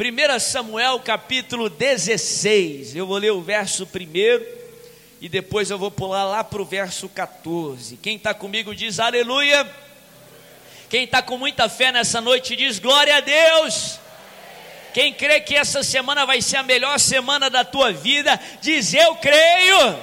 1 0.00 0.40
Samuel 0.40 0.98
capítulo 1.00 1.68
16. 1.68 2.96
Eu 2.96 3.06
vou 3.06 3.18
ler 3.18 3.32
o 3.32 3.42
verso 3.42 3.86
primeiro 3.86 4.42
e 5.20 5.28
depois 5.28 5.68
eu 5.68 5.78
vou 5.78 5.90
pular 5.90 6.24
lá 6.24 6.42
para 6.42 6.62
o 6.62 6.64
verso 6.64 7.06
14. 7.06 7.98
Quem 7.98 8.16
está 8.16 8.32
comigo 8.32 8.74
diz 8.74 8.98
aleluia. 8.98 9.70
Quem 10.88 11.04
está 11.04 11.20
com 11.20 11.36
muita 11.36 11.68
fé 11.68 11.92
nessa 11.92 12.18
noite 12.18 12.56
diz 12.56 12.78
glória 12.78 13.14
a 13.14 13.20
Deus. 13.20 14.00
Quem 14.94 15.12
crê 15.12 15.38
que 15.38 15.54
essa 15.54 15.82
semana 15.82 16.24
vai 16.24 16.40
ser 16.40 16.56
a 16.56 16.62
melhor 16.62 16.98
semana 16.98 17.50
da 17.50 17.62
tua 17.62 17.92
vida, 17.92 18.40
diz 18.62 18.94
eu 18.94 19.16
creio. 19.16 19.98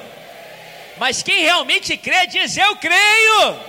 Mas 0.99 1.23
quem 1.23 1.41
realmente 1.41 1.97
crê, 1.97 2.27
diz 2.27 2.55
eu 2.55 2.75
creio. 2.75 3.59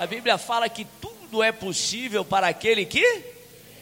A 0.00 0.04
Bíblia 0.04 0.36
fala 0.36 0.68
que 0.68 0.84
tudo 1.00 1.44
é 1.44 1.52
possível 1.52 2.24
para 2.24 2.48
aquele 2.48 2.84
que 2.84 3.22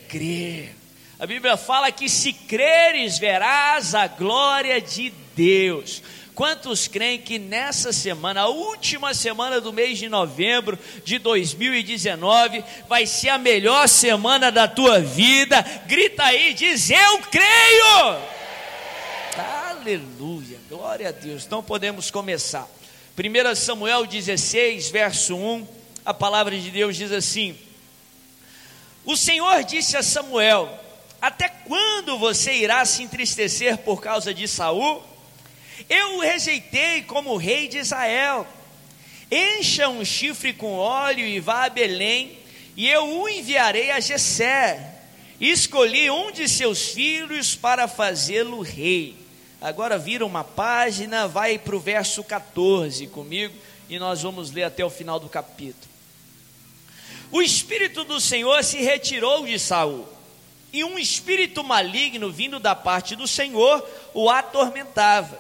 crê. 0.07 0.80
A 1.21 1.27
Bíblia 1.27 1.55
fala 1.59 1.93
que 1.93 2.09
se 2.09 2.33
creres, 2.33 3.19
verás 3.19 3.95
a 3.95 4.07
glória 4.07 4.81
de 4.81 5.11
Deus. 5.37 6.03
Quantos 6.35 6.89
creem 6.89 7.21
que 7.21 7.39
nessa 7.39 7.93
semana, 7.93 8.41
a 8.41 8.49
última 8.49 9.13
semana 9.13 9.61
do 9.61 9.71
mês 9.71 9.99
de 9.99 10.09
novembro 10.09 10.79
de 11.05 11.19
2019, 11.19 12.65
vai 12.89 13.05
ser 13.07 13.29
a 13.29 13.37
melhor 13.37 13.87
semana 13.87 14.51
da 14.51 14.67
tua 14.67 14.99
vida? 14.99 15.61
Grita 15.87 16.25
aí, 16.25 16.55
diz: 16.55 16.89
Eu 16.89 17.19
creio! 17.31 18.19
Aleluia, 19.69 20.59
glória 20.71 21.11
a 21.11 21.13
Deus. 21.13 21.45
Então 21.45 21.63
podemos 21.63 22.11
começar. 22.11 22.67
1 23.19 23.55
Samuel 23.57 24.07
16, 24.07 24.89
verso 24.89 25.37
1, 25.37 25.69
a 26.03 26.15
palavra 26.15 26.59
de 26.59 26.71
Deus 26.71 26.97
diz 26.97 27.13
assim: 27.13 27.59
O 29.05 29.19
Senhor 29.19 29.63
disse 29.65 29.99
a 29.99 30.03
Samuel: 30.03 30.81
até 31.21 31.49
quando 31.49 32.19
você 32.19 32.55
irá 32.55 32.85
se 32.85 33.03
entristecer 33.03 33.79
por 33.79 34.01
causa 34.01 34.33
de 34.33 34.49
Saul? 34.49 35.03
Eu 35.89 36.17
o 36.17 36.21
rejeitei 36.21 37.03
como 37.03 37.37
rei 37.37 37.69
de 37.69 37.79
Israel. 37.79 38.47
Encha 39.31 39.89
um 39.89 40.05
chifre 40.05 40.53
com 40.53 40.77
óleo 40.77 41.27
e 41.27 41.39
vá 41.39 41.67
a 41.67 41.71
Belém, 41.71 42.39
e 42.77 42.89
eu 42.89 43.21
o 43.21 43.29
enviarei 43.29 43.91
a 43.91 44.01
Jessé. 44.01 44.95
Escolhi 45.41 46.11
um 46.11 46.33
de 46.33 46.49
seus 46.49 46.89
filhos 46.89 47.55
para 47.55 47.87
fazê-lo 47.87 48.61
rei. 48.61 49.15
Agora 49.61 49.99
vira 49.99 50.25
uma 50.25 50.43
página, 50.43 51.29
vai 51.29 51.59
para 51.59 51.77
o 51.77 51.81
verso 51.81 52.25
14 52.25 53.07
comigo, 53.09 53.55
e 53.89 53.99
nós 53.99 54.23
vamos 54.23 54.51
ler 54.51 54.65
até 54.65 54.85
o 54.85 54.91
final 54.91 55.21
do 55.21 55.29
capítulo. 55.29 55.91
O 57.31 57.43
espírito 57.43 58.05
do 58.05 58.21
Senhor 58.21 58.65
se 58.65 58.79
retirou 58.79 59.47
de 59.47 59.59
Saul 59.59 60.20
e 60.73 60.85
um 60.85 60.99
espírito 60.99 61.65
maligno 61.65 62.31
vindo 62.31 62.61
da 62.61 62.75
parte 62.75 63.17
do 63.17 63.27
Senhor 63.27 63.85
o 64.15 64.31
atormentava. 64.31 65.39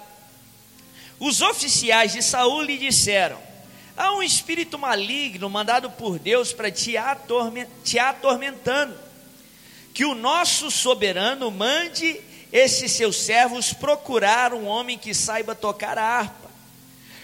Os 1.18 1.40
oficiais 1.40 2.12
de 2.12 2.22
Saul 2.22 2.62
lhe 2.62 2.78
disseram: 2.78 3.38
Há 3.96 4.12
um 4.12 4.22
espírito 4.22 4.78
maligno 4.78 5.48
mandado 5.50 5.90
por 5.90 6.18
Deus 6.18 6.52
para 6.52 6.70
te, 6.70 6.94
te 7.84 7.98
atormentando. 7.98 8.96
Que 9.92 10.04
o 10.04 10.14
nosso 10.14 10.70
soberano 10.70 11.50
mande 11.50 12.20
esses 12.52 12.92
seus 12.92 13.16
servos 13.16 13.72
procurar 13.72 14.52
um 14.52 14.66
homem 14.66 14.96
que 14.96 15.12
saiba 15.12 15.54
tocar 15.54 15.98
a 15.98 16.04
harpa. 16.04 16.50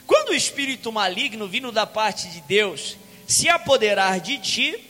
Quando 0.07 0.29
o 0.29 0.35
espírito 0.35 0.93
maligno 0.93 1.49
vindo 1.49 1.73
da 1.73 1.87
parte 1.87 2.29
de 2.29 2.41
Deus 2.43 2.97
se 3.27 3.49
apoderar 3.49 4.21
de 4.21 4.39
ti, 4.39 4.86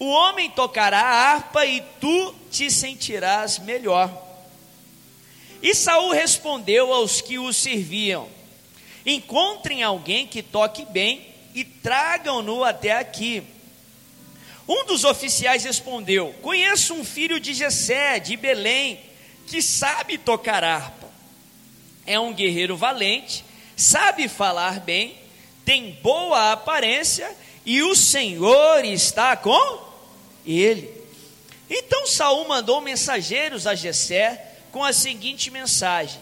o 0.00 0.06
homem 0.06 0.48
tocará 0.50 0.98
a 0.98 1.32
harpa 1.32 1.66
e 1.66 1.82
tu 2.00 2.34
te 2.50 2.70
sentirás 2.70 3.58
melhor. 3.58 4.10
E 5.62 5.74
Saul 5.74 6.10
respondeu 6.10 6.90
aos 6.90 7.20
que 7.20 7.38
o 7.38 7.52
serviam: 7.52 8.26
Encontrem 9.04 9.82
alguém 9.82 10.26
que 10.26 10.42
toque 10.42 10.86
bem 10.86 11.28
e 11.54 11.64
tragam-no 11.64 12.64
até 12.64 12.92
aqui. 12.92 13.42
Um 14.66 14.86
dos 14.86 15.04
oficiais 15.04 15.64
respondeu: 15.64 16.34
Conheço 16.40 16.94
um 16.94 17.04
filho 17.04 17.38
de 17.38 17.52
Jessé, 17.52 18.18
de 18.18 18.38
Belém, 18.38 18.98
que 19.46 19.60
sabe 19.60 20.16
tocar 20.16 20.64
harpa. 20.64 21.10
É 22.06 22.18
um 22.18 22.32
guerreiro 22.32 22.74
valente, 22.74 23.44
sabe 23.76 24.28
falar 24.28 24.80
bem, 24.80 25.14
tem 25.62 25.92
boa 26.02 26.52
aparência 26.52 27.30
e 27.66 27.82
o 27.82 27.94
Senhor 27.94 28.82
está 28.86 29.36
com 29.36 29.89
ele. 30.46 30.90
Então 31.68 32.06
Saul 32.06 32.48
mandou 32.48 32.80
mensageiros 32.80 33.66
a 33.66 33.74
Jessé 33.74 34.54
com 34.72 34.82
a 34.84 34.92
seguinte 34.92 35.50
mensagem: 35.50 36.20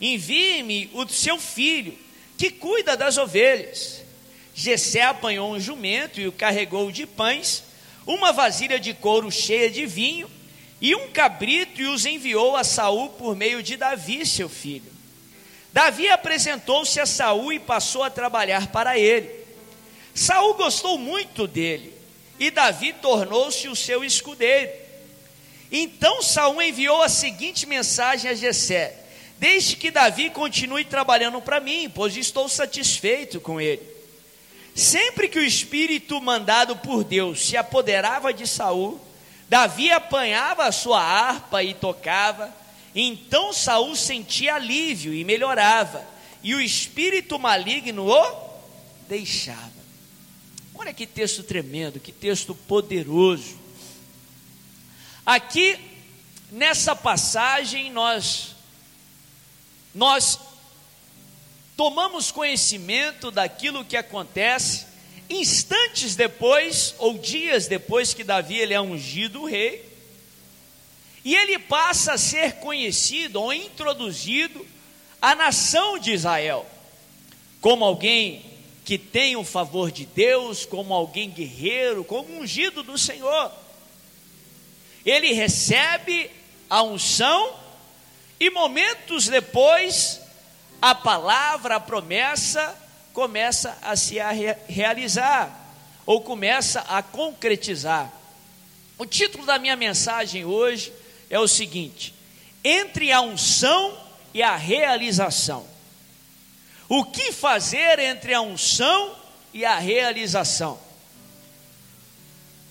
Envie-me 0.00 0.90
o 0.92 1.08
seu 1.08 1.38
filho, 1.38 1.96
que 2.36 2.50
cuida 2.50 2.96
das 2.96 3.16
ovelhas. 3.16 4.02
Jessé 4.54 5.02
apanhou 5.02 5.52
um 5.52 5.60
jumento 5.60 6.20
e 6.20 6.26
o 6.26 6.32
carregou 6.32 6.90
de 6.90 7.06
pães, 7.06 7.62
uma 8.06 8.32
vasilha 8.32 8.78
de 8.78 8.92
couro 8.92 9.30
cheia 9.30 9.70
de 9.70 9.86
vinho 9.86 10.30
e 10.80 10.94
um 10.94 11.10
cabrito 11.10 11.80
e 11.80 11.86
os 11.86 12.04
enviou 12.04 12.56
a 12.56 12.64
Saul 12.64 13.10
por 13.10 13.36
meio 13.36 13.62
de 13.62 13.76
Davi, 13.76 14.26
seu 14.26 14.48
filho. 14.48 14.90
Davi 15.72 16.08
apresentou-se 16.08 16.98
a 16.98 17.06
Saul 17.06 17.52
e 17.52 17.60
passou 17.60 18.02
a 18.02 18.10
trabalhar 18.10 18.68
para 18.68 18.98
ele. 18.98 19.30
Saul 20.14 20.54
gostou 20.54 20.98
muito 20.98 21.46
dele 21.46 21.99
e 22.40 22.50
Davi 22.50 22.94
tornou-se 22.94 23.68
o 23.68 23.76
seu 23.76 24.02
escudeiro. 24.02 24.72
Então 25.70 26.22
Saul 26.22 26.62
enviou 26.62 27.02
a 27.02 27.08
seguinte 27.08 27.66
mensagem 27.66 28.30
a 28.30 28.34
Jessé: 28.34 28.98
Deixe 29.38 29.76
que 29.76 29.90
Davi 29.90 30.30
continue 30.30 30.86
trabalhando 30.86 31.40
para 31.42 31.60
mim, 31.60 31.90
pois 31.94 32.16
estou 32.16 32.48
satisfeito 32.48 33.40
com 33.40 33.60
ele. 33.60 33.82
Sempre 34.74 35.28
que 35.28 35.38
o 35.38 35.44
espírito 35.44 36.18
mandado 36.22 36.74
por 36.76 37.04
Deus 37.04 37.46
se 37.46 37.58
apoderava 37.58 38.32
de 38.32 38.46
Saul, 38.46 38.98
Davi 39.46 39.92
apanhava 39.92 40.64
a 40.64 40.72
sua 40.72 41.02
harpa 41.02 41.62
e 41.62 41.74
tocava. 41.74 42.50
Então 42.94 43.52
Saul 43.52 43.94
sentia 43.94 44.54
alívio 44.54 45.12
e 45.12 45.24
melhorava, 45.24 46.02
e 46.42 46.54
o 46.54 46.60
espírito 46.60 47.38
maligno 47.38 48.10
o 48.10 48.50
deixava. 49.06 49.79
Olha 50.80 50.94
que 50.94 51.06
texto 51.06 51.42
tremendo, 51.42 52.00
que 52.00 52.10
texto 52.10 52.54
poderoso. 52.54 53.54
Aqui 55.26 55.78
nessa 56.50 56.96
passagem 56.96 57.92
nós 57.92 58.56
nós 59.94 60.40
tomamos 61.76 62.32
conhecimento 62.32 63.30
daquilo 63.30 63.84
que 63.84 63.94
acontece 63.94 64.86
instantes 65.28 66.16
depois 66.16 66.94
ou 66.96 67.18
dias 67.18 67.66
depois 67.66 68.14
que 68.14 68.24
Davi 68.24 68.56
ele 68.56 68.72
é 68.72 68.80
ungido 68.80 69.44
rei. 69.44 69.84
E 71.22 71.36
ele 71.36 71.58
passa 71.58 72.14
a 72.14 72.18
ser 72.18 72.54
conhecido 72.54 73.38
ou 73.38 73.52
introduzido 73.52 74.66
à 75.20 75.34
nação 75.34 75.98
de 75.98 76.12
Israel 76.12 76.64
como 77.60 77.84
alguém 77.84 78.49
que 78.84 78.98
tem 78.98 79.36
o 79.36 79.44
favor 79.44 79.90
de 79.90 80.06
Deus, 80.06 80.64
como 80.64 80.94
alguém 80.94 81.30
guerreiro, 81.30 82.04
como 82.04 82.40
ungido 82.40 82.82
do 82.82 82.98
Senhor. 82.98 83.52
Ele 85.04 85.32
recebe 85.32 86.30
a 86.68 86.82
unção 86.82 87.54
e 88.38 88.50
momentos 88.50 89.28
depois 89.28 90.20
a 90.80 90.94
palavra, 90.94 91.76
a 91.76 91.80
promessa 91.80 92.76
começa 93.12 93.76
a 93.82 93.96
se 93.96 94.16
realizar 94.68 95.74
ou 96.06 96.22
começa 96.22 96.80
a 96.80 97.02
concretizar. 97.02 98.10
O 98.98 99.04
título 99.04 99.44
da 99.44 99.58
minha 99.58 99.76
mensagem 99.76 100.44
hoje 100.44 100.92
é 101.28 101.38
o 101.38 101.48
seguinte: 101.48 102.14
entre 102.64 103.12
a 103.12 103.20
unção 103.20 103.96
e 104.32 104.42
a 104.42 104.56
realização. 104.56 105.66
O 106.92 107.04
que 107.04 107.30
fazer 107.30 108.00
entre 108.00 108.34
a 108.34 108.40
unção 108.40 109.16
e 109.54 109.64
a 109.64 109.78
realização? 109.78 110.76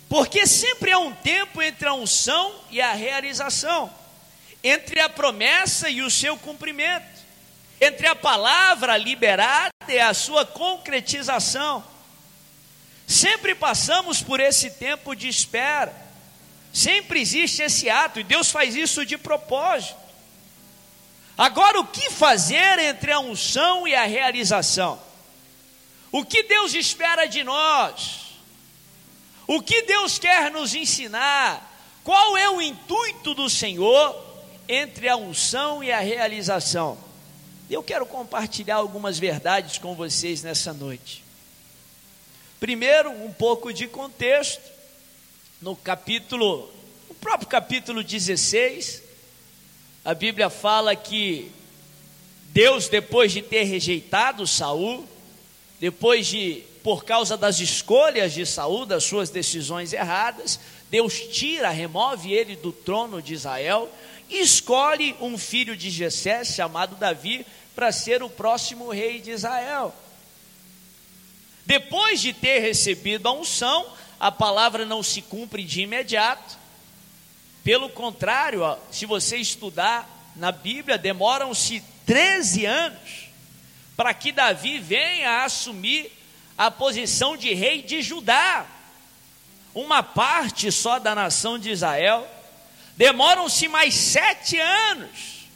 Porque 0.10 0.45
sempre 0.45 0.92
há 0.92 1.00
um 1.00 1.13
tempo 1.13 1.62
entre 1.62 1.88
a 1.88 1.94
unção 1.94 2.54
e 2.69 2.81
a 2.81 2.92
realização, 2.92 3.89
entre 4.62 5.00
a 5.00 5.07
promessa 5.07 5.89
e 5.89 6.01
o 6.01 6.12
seu 6.12 6.36
cumprimento, 6.36 7.07
entre 7.80 8.07
a 8.07 8.16
palavra 8.16 8.98
liberada 8.98 9.71
e 9.88 9.98
a 9.98 10.13
sua 10.13 10.45
concretização. 10.45 11.81
Sempre 13.07 13.56
passamos 13.56 14.21
por 14.21 14.42
esse 14.42 14.71
tempo 14.71 15.16
de 15.16 15.30
espera, 15.30 15.95
sempre 16.74 17.21
existe 17.21 17.62
esse 17.62 17.89
ato, 17.89 18.19
e 18.19 18.24
Deus 18.25 18.51
faz 18.51 18.75
isso 18.75 19.06
de 19.06 19.18
propósito. 19.18 20.08
Agora, 21.39 21.80
o 21.80 21.88
que 21.88 22.09
fazer 22.09 22.80
entre 22.80 23.13
a 23.13 23.19
unção 23.21 23.88
e 23.88 23.95
a 23.95 24.03
realização? 24.03 25.00
O 26.12 26.25
que 26.25 26.44
Deus 26.44 26.74
espera 26.74 27.27
de 27.27 27.45
nós? 27.45 28.33
O 29.47 29.62
que 29.62 29.83
Deus 29.83 30.19
quer 30.19 30.51
nos 30.51 30.75
ensinar? 30.75 31.65
Qual 32.03 32.36
é 32.36 32.50
o 32.50 32.62
intuito 32.62 33.33
do 33.33 33.50
Senhor 33.50 34.21
entre 34.68 35.07
a 35.07 35.15
unção 35.15 35.81
e 35.81 35.94
a 35.94 36.01
realização? 36.01 36.97
Eu 37.69 37.81
quero 37.81 38.06
compartilhar 38.06 38.75
algumas 38.75 39.18
verdades 39.18 39.77
com 39.77 39.95
vocês 39.95 40.44
nessa 40.44 40.74
noite. 40.74 41.24
Primeiro, 42.59 43.12
um 43.12 43.31
pouco 43.31 43.71
de 43.71 43.88
contexto. 43.88 44.69
No 45.62 45.74
capítulo, 45.74 46.69
no 47.07 47.15
próprio 47.15 47.47
capítulo 47.47 48.03
16, 48.03 49.07
a 50.03 50.13
Bíblia 50.13 50.49
fala 50.49 50.95
que 50.95 51.51
Deus, 52.49 52.87
depois 52.87 53.31
de 53.31 53.41
ter 53.41 53.63
rejeitado 53.63 54.47
Saul, 54.47 55.07
depois 55.79 56.27
de, 56.27 56.63
por 56.83 57.05
causa 57.05 57.37
das 57.37 57.59
escolhas 57.59 58.33
de 58.33 58.45
Saul, 58.45 58.85
das 58.85 59.03
suas 59.03 59.29
decisões 59.29 59.93
erradas, 59.93 60.59
Deus 60.89 61.19
tira, 61.31 61.69
remove 61.69 62.33
ele 62.33 62.55
do 62.55 62.71
trono 62.71 63.21
de 63.21 63.33
Israel 63.33 63.89
e 64.29 64.39
escolhe 64.39 65.15
um 65.21 65.37
filho 65.37 65.75
de 65.75 65.89
Jessé 65.89 66.43
chamado 66.43 66.95
Davi 66.95 67.45
para 67.75 67.91
ser 67.91 68.21
o 68.21 68.29
próximo 68.29 68.89
rei 68.89 69.21
de 69.21 69.31
Israel. 69.31 69.93
Depois 71.65 72.19
de 72.19 72.33
ter 72.33 72.59
recebido 72.59 73.27
a 73.27 73.31
unção, 73.31 73.85
a 74.19 74.31
palavra 74.31 74.85
não 74.85 75.01
se 75.01 75.21
cumpre 75.21 75.63
de 75.63 75.81
imediato. 75.81 76.57
Pelo 77.63 77.89
contrário, 77.89 78.61
se 78.91 79.06
você 79.06 79.38
estudar 79.38 80.07
na 80.35 80.51
Bíblia, 80.51 80.97
demoram-se 80.97 81.83
13 82.06 82.65
anos 82.65 83.29
para 83.95 84.13
que 84.13 84.31
Davi 84.31 84.79
venha 84.79 85.29
a 85.29 85.44
assumir 85.45 86.11
a 86.57 86.71
posição 86.71 87.35
de 87.35 87.53
rei 87.53 87.81
de 87.81 88.01
Judá 88.01 88.65
uma 89.73 90.01
parte 90.01 90.71
só 90.71 91.00
da 91.00 91.13
nação 91.13 91.59
de 91.59 91.69
Israel, 91.69 92.27
demoram-se 92.97 93.67
mais 93.67 93.94
sete 93.94 94.59
anos, 94.59 95.47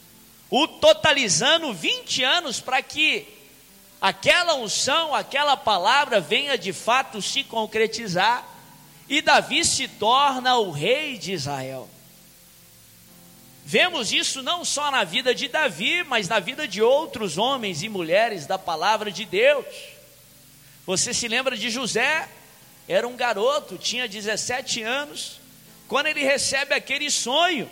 o 0.49 0.67
totalizando 0.67 1.73
20 1.73 2.23
anos 2.23 2.59
para 2.59 2.81
que 2.81 3.27
aquela 3.99 4.55
unção, 4.55 5.15
aquela 5.15 5.57
palavra 5.57 6.19
venha 6.19 6.57
de 6.57 6.71
fato 6.71 7.21
se 7.21 7.43
concretizar, 7.43 8.47
e 9.09 9.21
Davi 9.21 9.65
se 9.65 9.87
torna 9.87 10.57
o 10.57 10.71
rei 10.71 11.17
de 11.17 11.33
Israel. 11.33 11.89
Vemos 13.65 14.11
isso 14.11 14.43
não 14.43 14.65
só 14.65 14.91
na 14.91 15.03
vida 15.03 15.33
de 15.33 15.47
Davi, 15.47 16.03
mas 16.03 16.27
na 16.27 16.39
vida 16.39 16.67
de 16.67 16.81
outros 16.81 17.37
homens 17.37 17.81
e 17.81 17.89
mulheres 17.89 18.45
da 18.45 18.59
palavra 18.59 19.11
de 19.11 19.25
Deus. 19.25 19.65
Você 20.85 21.13
se 21.13 21.27
lembra 21.27 21.55
de 21.57 21.69
José? 21.69 22.27
era 22.87 23.07
um 23.07 23.15
garoto, 23.15 23.77
tinha 23.77 24.07
17 24.07 24.81
anos, 24.81 25.39
quando 25.87 26.07
ele 26.07 26.23
recebe 26.23 26.73
aquele 26.73 27.09
sonho, 27.09 27.69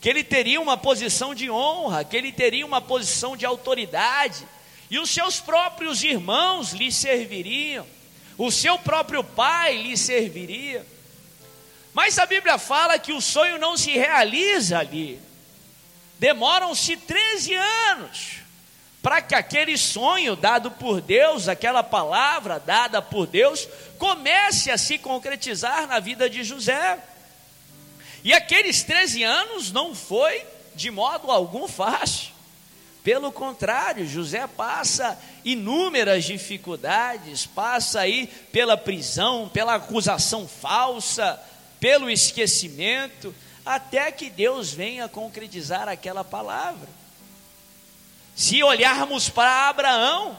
que 0.00 0.08
ele 0.08 0.24
teria 0.24 0.60
uma 0.60 0.76
posição 0.76 1.34
de 1.34 1.50
honra, 1.50 2.04
que 2.04 2.16
ele 2.16 2.32
teria 2.32 2.64
uma 2.64 2.80
posição 2.80 3.36
de 3.36 3.44
autoridade, 3.44 4.46
e 4.90 4.98
os 4.98 5.10
seus 5.10 5.40
próprios 5.40 6.02
irmãos 6.02 6.72
lhe 6.72 6.90
serviriam, 6.90 7.86
o 8.36 8.50
seu 8.50 8.78
próprio 8.78 9.22
pai 9.22 9.76
lhe 9.82 9.96
serviria. 9.96 10.84
Mas 11.92 12.18
a 12.18 12.26
Bíblia 12.26 12.58
fala 12.58 12.98
que 12.98 13.12
o 13.12 13.20
sonho 13.20 13.58
não 13.58 13.76
se 13.76 13.92
realiza 13.92 14.78
ali. 14.78 15.20
Demoram-se 16.18 16.96
13 16.96 17.54
anos 17.54 18.40
para 19.02 19.22
que 19.22 19.34
aquele 19.34 19.78
sonho 19.78 20.36
dado 20.36 20.70
por 20.70 21.00
Deus, 21.00 21.48
aquela 21.48 21.82
palavra 21.82 22.60
dada 22.60 23.00
por 23.00 23.26
Deus, 23.26 23.66
comece 23.98 24.70
a 24.70 24.76
se 24.76 24.98
concretizar 24.98 25.86
na 25.86 25.98
vida 25.98 26.28
de 26.28 26.44
José. 26.44 26.98
E 28.22 28.34
aqueles 28.34 28.82
13 28.82 29.22
anos 29.22 29.72
não 29.72 29.94
foi 29.94 30.44
de 30.74 30.90
modo 30.90 31.30
algum 31.30 31.66
fácil. 31.66 32.30
Pelo 33.02 33.32
contrário, 33.32 34.06
José 34.06 34.46
passa 34.46 35.18
inúmeras 35.42 36.24
dificuldades, 36.24 37.46
passa 37.46 38.00
aí 38.00 38.26
pela 38.52 38.76
prisão, 38.76 39.48
pela 39.48 39.76
acusação 39.76 40.46
falsa, 40.46 41.40
pelo 41.80 42.10
esquecimento, 42.10 43.34
até 43.64 44.12
que 44.12 44.28
Deus 44.28 44.70
venha 44.70 45.08
concretizar 45.08 45.88
aquela 45.88 46.22
palavra. 46.22 46.88
Se 48.36 48.62
olharmos 48.62 49.28
para 49.28 49.68
Abraão, 49.68 50.36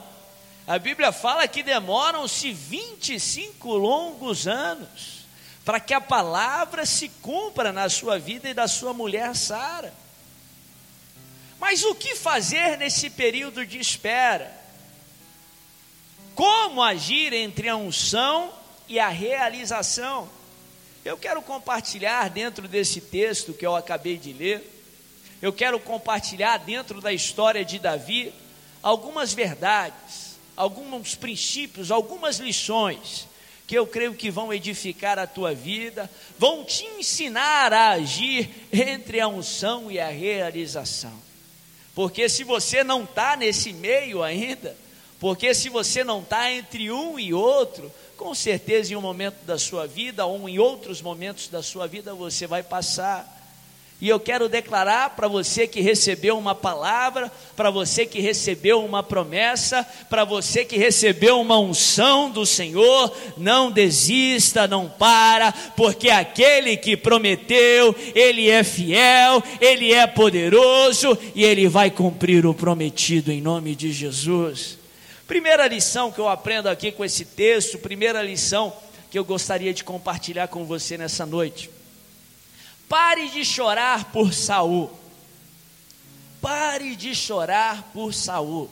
a 0.67 0.79
Bíblia 0.79 1.11
fala 1.11 1.47
que 1.47 1.63
demoram-se 1.63 2.53
25 2.53 3.75
longos 3.75 4.47
anos 4.47 5.21
para 5.65 5.79
que 5.79 5.93
a 5.93 6.01
palavra 6.01 6.85
se 6.85 7.09
cumpra 7.09 7.71
na 7.71 7.89
sua 7.89 8.17
vida 8.17 8.49
e 8.49 8.53
da 8.53 8.67
sua 8.67 8.93
mulher 8.93 9.35
Sara. 9.35 9.93
Mas 11.59 11.83
o 11.83 11.93
que 11.93 12.15
fazer 12.15 12.77
nesse 12.77 13.09
período 13.09 13.65
de 13.65 13.79
espera? 13.79 14.51
Como 16.33 16.81
agir 16.81 17.33
entre 17.33 17.69
a 17.69 17.75
unção 17.75 18.51
e 18.87 18.99
a 18.99 19.09
realização? 19.09 20.27
Eu 21.03 21.17
quero 21.17 21.41
compartilhar 21.41 22.29
dentro 22.29 22.67
desse 22.67 23.01
texto 23.01 23.53
que 23.53 23.65
eu 23.65 23.75
acabei 23.75 24.17
de 24.17 24.33
ler 24.33 24.71
eu 25.41 25.51
quero 25.51 25.79
compartilhar 25.79 26.57
dentro 26.57 27.01
da 27.01 27.11
história 27.11 27.65
de 27.65 27.79
Davi 27.79 28.31
algumas 28.83 29.33
verdades, 29.33 30.37
alguns 30.55 31.15
princípios, 31.15 31.89
algumas 31.89 32.37
lições 32.37 33.27
que 33.65 33.73
eu 33.73 33.87
creio 33.87 34.13
que 34.13 34.29
vão 34.29 34.53
edificar 34.53 35.17
a 35.17 35.25
tua 35.25 35.55
vida, 35.55 36.09
vão 36.37 36.63
te 36.63 36.85
ensinar 36.85 37.73
a 37.73 37.91
agir 37.91 38.49
entre 38.71 39.19
a 39.19 39.27
unção 39.27 39.89
e 39.89 39.99
a 39.99 40.09
realização. 40.09 41.13
Porque 41.95 42.29
se 42.29 42.43
você 42.43 42.83
não 42.83 43.05
está 43.05 43.35
nesse 43.35 43.73
meio 43.73 44.21
ainda, 44.21 44.77
porque 45.19 45.53
se 45.55 45.69
você 45.69 46.03
não 46.03 46.21
está 46.21 46.51
entre 46.51 46.91
um 46.91 47.17
e 47.17 47.33
outro, 47.33 47.91
com 48.21 48.35
certeza 48.35 48.93
em 48.93 48.95
um 48.95 49.01
momento 49.01 49.43
da 49.47 49.57
sua 49.57 49.87
vida 49.87 50.27
ou 50.27 50.47
em 50.47 50.59
outros 50.59 51.01
momentos 51.01 51.47
da 51.47 51.63
sua 51.63 51.87
vida 51.87 52.13
você 52.13 52.45
vai 52.45 52.61
passar 52.61 53.41
e 53.99 54.09
eu 54.09 54.19
quero 54.19 54.47
declarar 54.47 55.15
para 55.15 55.27
você 55.27 55.67
que 55.67 55.81
recebeu 55.81 56.37
uma 56.37 56.53
palavra, 56.53 57.31
para 57.55 57.71
você 57.71 58.05
que 58.05 58.19
recebeu 58.19 58.83
uma 58.83 59.01
promessa, 59.01 59.83
para 60.07 60.23
você 60.23 60.65
que 60.65 60.77
recebeu 60.77 61.39
uma 61.39 61.59
unção 61.59 62.29
do 62.29 62.43
Senhor, 62.43 63.11
não 63.37 63.71
desista, 63.71 64.67
não 64.67 64.87
para, 64.87 65.51
porque 65.75 66.09
aquele 66.09 66.77
que 66.77 66.97
prometeu, 66.97 67.95
ele 68.15 68.49
é 68.49 68.63
fiel, 68.63 69.43
ele 69.59 69.93
é 69.93 70.05
poderoso 70.05 71.15
e 71.35 71.43
ele 71.43 71.67
vai 71.67 71.89
cumprir 71.89 72.45
o 72.45 72.55
prometido 72.55 73.31
em 73.31 73.41
nome 73.41 73.75
de 73.75 73.91
Jesus. 73.91 74.80
Primeira 75.31 75.65
lição 75.65 76.11
que 76.11 76.19
eu 76.19 76.27
aprendo 76.27 76.67
aqui 76.67 76.91
com 76.91 77.05
esse 77.05 77.23
texto, 77.23 77.79
primeira 77.79 78.21
lição 78.21 78.75
que 79.09 79.17
eu 79.17 79.23
gostaria 79.23 79.73
de 79.73 79.81
compartilhar 79.81 80.49
com 80.49 80.65
você 80.65 80.97
nessa 80.97 81.25
noite 81.25 81.69
Pare 82.89 83.29
de 83.29 83.45
chorar 83.45 84.11
por 84.11 84.33
Saul. 84.33 84.91
Pare 86.41 86.97
de 86.97 87.15
chorar 87.15 87.81
por 87.93 88.13
Saul. 88.13 88.69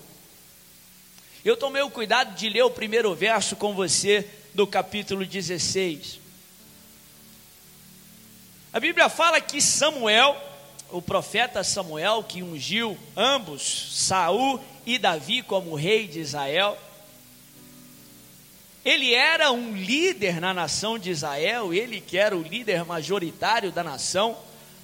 Eu 1.45 1.55
tomei 1.55 1.81
o 1.81 1.89
cuidado 1.89 2.35
de 2.35 2.49
ler 2.49 2.63
o 2.63 2.69
primeiro 2.69 3.15
verso 3.15 3.55
com 3.55 3.73
você 3.73 4.27
do 4.53 4.67
capítulo 4.67 5.25
16. 5.25 6.19
A 8.73 8.81
Bíblia 8.81 9.07
fala 9.07 9.39
que 9.39 9.61
Samuel, 9.61 10.35
o 10.91 11.01
profeta 11.01 11.63
Samuel, 11.63 12.21
que 12.21 12.43
ungiu 12.43 12.97
ambos, 13.15 13.91
Saul 13.93 14.61
e 14.95 14.99
Davi, 14.99 15.41
como 15.41 15.75
rei 15.75 16.07
de 16.07 16.19
Israel, 16.19 16.77
ele 18.83 19.13
era 19.13 19.51
um 19.51 19.75
líder 19.75 20.39
na 20.39 20.53
nação 20.53 20.97
de 20.97 21.09
Israel, 21.09 21.73
ele 21.73 21.99
que 21.99 22.17
era 22.17 22.35
o 22.35 22.41
líder 22.41 22.85
majoritário 22.85 23.71
da 23.71 23.83
nação. 23.83 24.37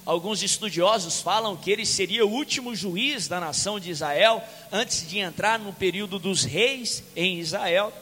Alguns 0.04 0.42
estudiosos 0.42 1.20
falam 1.20 1.56
que 1.56 1.70
ele 1.70 1.84
seria 1.84 2.24
o 2.24 2.30
último 2.30 2.76
juiz 2.76 3.26
da 3.26 3.40
nação 3.40 3.80
de 3.80 3.90
Israel 3.90 4.42
antes 4.70 5.08
de 5.08 5.18
entrar 5.18 5.58
no 5.58 5.72
período 5.72 6.18
dos 6.18 6.44
reis 6.44 7.02
em 7.16 7.40
Israel. 7.40 7.92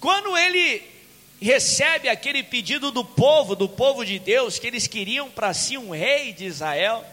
Quando 0.00 0.36
ele 0.36 0.82
recebe 1.40 2.08
aquele 2.08 2.42
pedido 2.42 2.90
do 2.90 3.04
povo, 3.04 3.54
do 3.54 3.68
povo 3.68 4.04
de 4.04 4.18
Deus, 4.18 4.58
que 4.58 4.66
eles 4.66 4.86
queriam 4.86 5.30
para 5.30 5.54
si 5.54 5.78
um 5.78 5.90
rei 5.90 6.32
de 6.32 6.44
Israel, 6.46 7.04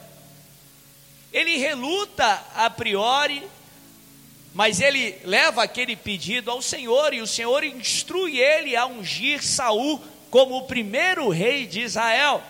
ele 1.32 1.58
reluta 1.58 2.44
a 2.56 2.70
priori 2.70 3.44
mas 4.54 4.82
ele 4.82 5.18
leva 5.24 5.64
aquele 5.64 5.96
pedido 5.96 6.52
ao 6.52 6.62
Senhor 6.62 7.14
e 7.14 7.22
o 7.22 7.28
Senhor 7.28 7.64
instrui 7.64 8.40
ele 8.40 8.76
a 8.76 8.86
ungir 8.86 9.42
Saul 9.42 10.02
como 10.30 10.58
o 10.58 10.68
primeiro 10.68 11.30
rei 11.30 11.66
de 11.66 11.82
Israel. 11.82 12.44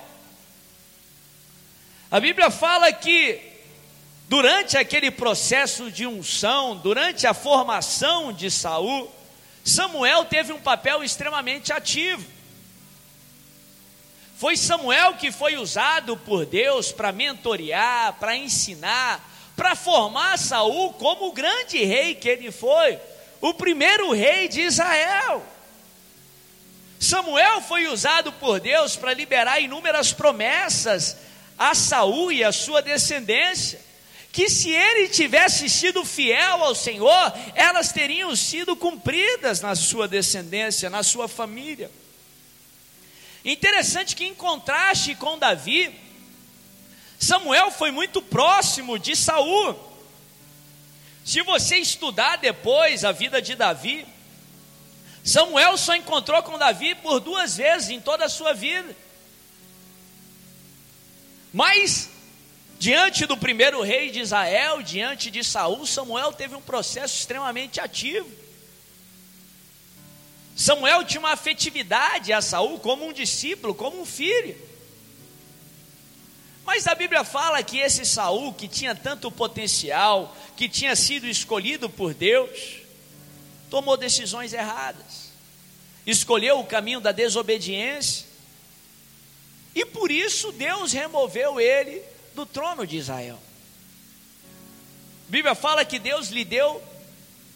A 2.10 2.20
Bíblia 2.20 2.50
fala 2.50 2.92
que 2.92 3.40
durante 4.28 4.78
aquele 4.78 5.12
processo 5.12 5.92
de 5.92 6.08
unção, 6.08 6.76
durante 6.78 7.28
a 7.28 7.34
formação 7.34 8.34
de 8.34 8.50
Saul, 8.50 9.12
Samuel 9.64 10.26
teve 10.26 10.52
um 10.52 10.60
papel 10.60 11.04
extremamente 11.04 11.72
ativo. 11.72 12.26
Foi 14.42 14.58
Samuel 14.58 15.14
que 15.18 15.32
foi 15.32 15.56
usado 15.56 16.18
por 16.18 16.48
Deus 16.48 16.92
para 16.92 17.12
mentorear, 17.12 18.14
para 18.14 18.36
ensinar, 18.36 19.24
para 19.56 19.76
formar 19.76 20.36
Saul 20.40 20.94
como 20.94 21.28
o 21.28 21.32
grande 21.32 21.84
rei 21.84 22.16
que 22.16 22.28
ele 22.28 22.52
foi, 22.52 22.98
o 23.40 23.54
primeiro 23.54 24.12
rei 24.12 24.48
de 24.48 24.62
Israel. 24.62 25.46
Samuel 27.00 27.62
foi 27.62 27.86
usado 27.86 28.34
por 28.34 28.60
Deus 28.60 28.96
para 28.96 29.14
liberar 29.14 29.62
inúmeras 29.62 30.12
promessas 30.12 31.18
a 31.56 31.76
Saul 31.76 32.32
e 32.32 32.44
a 32.44 32.52
sua 32.52 32.82
descendência, 32.82 33.80
que 34.32 34.50
se 34.50 34.72
ele 34.72 35.08
tivesse 35.10 35.70
sido 35.70 36.04
fiel 36.04 36.64
ao 36.64 36.74
Senhor, 36.74 37.34
elas 37.54 37.92
teriam 37.92 38.36
sido 38.36 38.76
cumpridas 38.76 39.62
na 39.62 39.76
sua 39.76 40.08
descendência, 40.08 40.90
na 40.90 41.04
sua 41.04 41.28
família. 41.28 41.92
Interessante 43.44 44.16
que, 44.16 44.26
em 44.26 44.36
contraste 44.36 45.16
com 45.16 45.38
Davi, 45.38 45.94
Samuel 47.20 47.72
foi 47.72 47.92
muito 47.92 48.22
próximo 48.22 49.00
de 49.00 49.16
Saul. 49.16 49.76
Se 51.24 51.42
você 51.44 51.78
estudar 51.78 52.38
depois 52.38 53.06
a 53.06 53.12
vida 53.12 53.42
de 53.42 53.56
Davi, 53.56 54.06
Samuel 55.24 55.78
só 55.78 55.96
encontrou 55.96 56.42
com 56.44 56.58
Davi 56.58 56.96
por 56.96 57.20
duas 57.20 57.58
vezes 57.58 57.90
em 57.90 58.00
toda 58.00 58.26
a 58.26 58.30
sua 58.30 58.54
vida. 58.54 58.96
Mas 61.54 62.10
diante 62.80 63.26
do 63.26 63.38
primeiro 63.38 63.82
rei 63.84 64.10
de 64.10 64.20
Israel, 64.20 64.82
diante 64.82 65.30
de 65.30 65.44
Saul, 65.44 65.86
Samuel 65.86 66.34
teve 66.34 66.56
um 66.56 66.62
processo 66.62 67.16
extremamente 67.16 67.80
ativo. 67.80 68.41
Samuel 70.56 71.04
tinha 71.04 71.20
uma 71.20 71.32
afetividade 71.32 72.34
a 72.34 72.42
Saul 72.42 72.80
como 72.80 73.08
um 73.08 73.14
discípulo, 73.14 73.74
como 73.74 74.02
um 74.02 74.06
filho. 74.06 74.58
Mas 76.66 76.88
a 76.88 76.96
Bíblia 76.96 77.24
fala 77.24 77.64
que 77.64 77.80
esse 77.80 78.06
Saul, 78.06 78.54
que 78.54 78.68
tinha 78.68 78.94
tanto 78.94 79.32
potencial, 79.32 80.36
que 80.56 80.70
tinha 80.70 80.96
sido 80.96 81.28
escolhido 81.28 81.90
por 81.90 82.14
Deus, 82.14 82.78
tomou 83.70 83.98
decisões 83.98 84.54
erradas. 84.54 85.32
Escolheu 86.06 86.60
o 86.60 86.66
caminho 86.66 87.00
da 87.00 87.12
desobediência. 87.12 88.26
E 89.74 89.86
por 89.86 90.12
isso 90.12 90.52
Deus 90.52 90.92
removeu 90.92 91.60
ele 91.60 92.02
do 92.36 92.46
trono 92.46 92.86
de 92.86 92.98
Israel. 92.98 93.40
A 95.28 95.32
Bíblia 95.32 95.56
fala 95.56 95.86
que 95.86 95.98
Deus 95.98 96.28
lhe 96.28 96.44
deu 96.44 96.82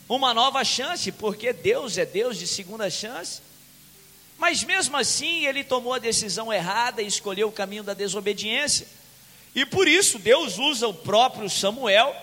uma 0.08 0.34
nova 0.34 0.64
chance, 0.64 1.12
porque 1.12 1.52
Deus 1.52 1.98
é 1.98 2.06
Deus 2.06 2.38
de 2.38 2.48
segunda 2.48 2.90
chance. 2.90 3.42
Mas 4.38 4.64
mesmo 4.64 4.98
assim, 4.98 5.46
ele 5.46 5.64
tomou 5.64 5.94
a 5.94 6.00
decisão 6.00 6.52
errada 6.52 7.02
e 7.02 7.08
escolheu 7.08 7.48
o 7.48 7.52
caminho 7.52 7.84
da 7.84 7.94
desobediência. 7.94 8.88
E 9.56 9.66
por 9.66 9.88
isso 9.88 10.20
Deus 10.20 10.58
usa 10.58 10.88
o 10.88 10.94
próprio 10.94 11.50
Samuel 11.50 12.16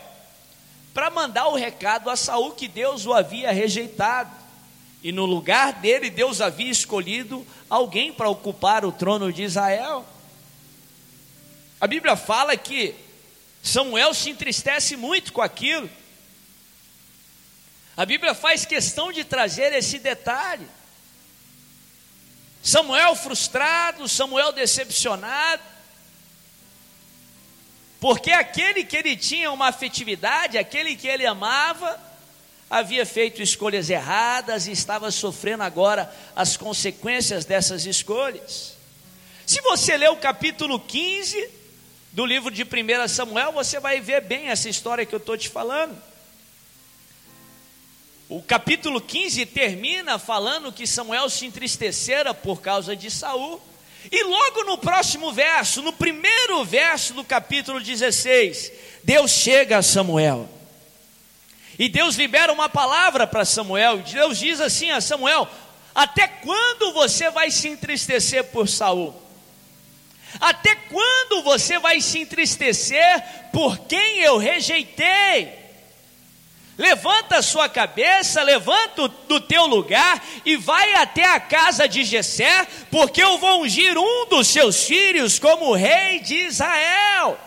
para 0.92 1.10
mandar 1.10 1.48
o 1.48 1.56
recado 1.56 2.10
a 2.10 2.16
Saul 2.16 2.52
que 2.52 2.68
Deus 2.68 3.06
o 3.06 3.14
havia 3.14 3.50
rejeitado. 3.50 4.30
E 5.02 5.10
no 5.10 5.24
lugar 5.24 5.72
dele, 5.72 6.10
Deus 6.10 6.40
havia 6.40 6.70
escolhido 6.70 7.44
alguém 7.68 8.12
para 8.12 8.28
ocupar 8.28 8.84
o 8.84 8.92
trono 8.92 9.32
de 9.32 9.42
Israel. 9.42 10.04
A 11.80 11.86
Bíblia 11.88 12.14
fala 12.14 12.56
que 12.56 12.94
Samuel 13.62 14.14
se 14.14 14.30
entristece 14.30 14.96
muito 14.96 15.32
com 15.32 15.40
aquilo. 15.40 15.90
A 17.96 18.06
Bíblia 18.06 18.34
faz 18.34 18.64
questão 18.64 19.12
de 19.12 19.24
trazer 19.24 19.72
esse 19.72 19.98
detalhe. 19.98 20.66
Samuel 22.62 23.14
frustrado, 23.16 24.08
Samuel 24.08 24.52
decepcionado, 24.52 25.62
porque 28.00 28.30
aquele 28.30 28.84
que 28.84 28.96
ele 28.96 29.16
tinha 29.16 29.50
uma 29.50 29.68
afetividade, 29.68 30.58
aquele 30.58 30.96
que 30.96 31.08
ele 31.08 31.26
amava, 31.26 32.00
havia 32.70 33.04
feito 33.04 33.42
escolhas 33.42 33.90
erradas 33.90 34.66
e 34.66 34.72
estava 34.72 35.10
sofrendo 35.10 35.62
agora 35.62 36.12
as 36.34 36.56
consequências 36.56 37.44
dessas 37.44 37.84
escolhas. 37.84 38.76
Se 39.46 39.60
você 39.60 39.96
ler 39.96 40.10
o 40.10 40.16
capítulo 40.16 40.80
15 40.80 41.50
do 42.12 42.24
livro 42.24 42.50
de 42.50 42.62
1 42.62 43.08
Samuel, 43.08 43.52
você 43.52 43.78
vai 43.78 44.00
ver 44.00 44.22
bem 44.22 44.48
essa 44.48 44.68
história 44.68 45.04
que 45.04 45.14
eu 45.14 45.18
estou 45.18 45.36
te 45.36 45.48
falando. 45.48 46.11
O 48.34 48.40
capítulo 48.40 48.98
15 48.98 49.44
termina 49.44 50.18
falando 50.18 50.72
que 50.72 50.86
Samuel 50.86 51.28
se 51.28 51.44
entristecera 51.44 52.32
por 52.32 52.62
causa 52.62 52.96
de 52.96 53.10
Saul. 53.10 53.60
E 54.10 54.24
logo 54.24 54.64
no 54.64 54.78
próximo 54.78 55.30
verso, 55.34 55.82
no 55.82 55.92
primeiro 55.92 56.64
verso 56.64 57.12
do 57.12 57.22
capítulo 57.22 57.78
16, 57.78 58.72
Deus 59.04 59.32
chega 59.32 59.76
a 59.76 59.82
Samuel. 59.82 60.48
E 61.78 61.90
Deus 61.90 62.16
libera 62.16 62.50
uma 62.50 62.70
palavra 62.70 63.26
para 63.26 63.44
Samuel. 63.44 63.98
Deus 63.98 64.38
diz 64.38 64.62
assim 64.62 64.90
a 64.90 65.02
Samuel: 65.02 65.46
Até 65.94 66.26
quando 66.26 66.94
você 66.94 67.28
vai 67.28 67.50
se 67.50 67.68
entristecer 67.68 68.44
por 68.44 68.66
Saul? 68.66 69.14
Até 70.40 70.74
quando 70.74 71.42
você 71.42 71.78
vai 71.78 72.00
se 72.00 72.20
entristecer 72.20 73.50
por 73.52 73.80
quem 73.80 74.20
eu 74.20 74.38
rejeitei? 74.38 75.61
Levanta 76.78 77.36
a 77.36 77.42
sua 77.42 77.68
cabeça, 77.68 78.42
levanta 78.42 79.06
do 79.06 79.40
teu 79.40 79.66
lugar 79.66 80.24
e 80.44 80.56
vai 80.56 80.94
até 80.94 81.24
a 81.24 81.38
casa 81.38 81.86
de 81.86 82.02
Jessé, 82.02 82.66
porque 82.90 83.22
eu 83.22 83.36
vou 83.38 83.62
ungir 83.62 83.98
um 83.98 84.26
dos 84.26 84.48
seus 84.48 84.84
filhos 84.84 85.38
como 85.38 85.74
rei 85.74 86.20
de 86.20 86.34
Israel. 86.34 87.38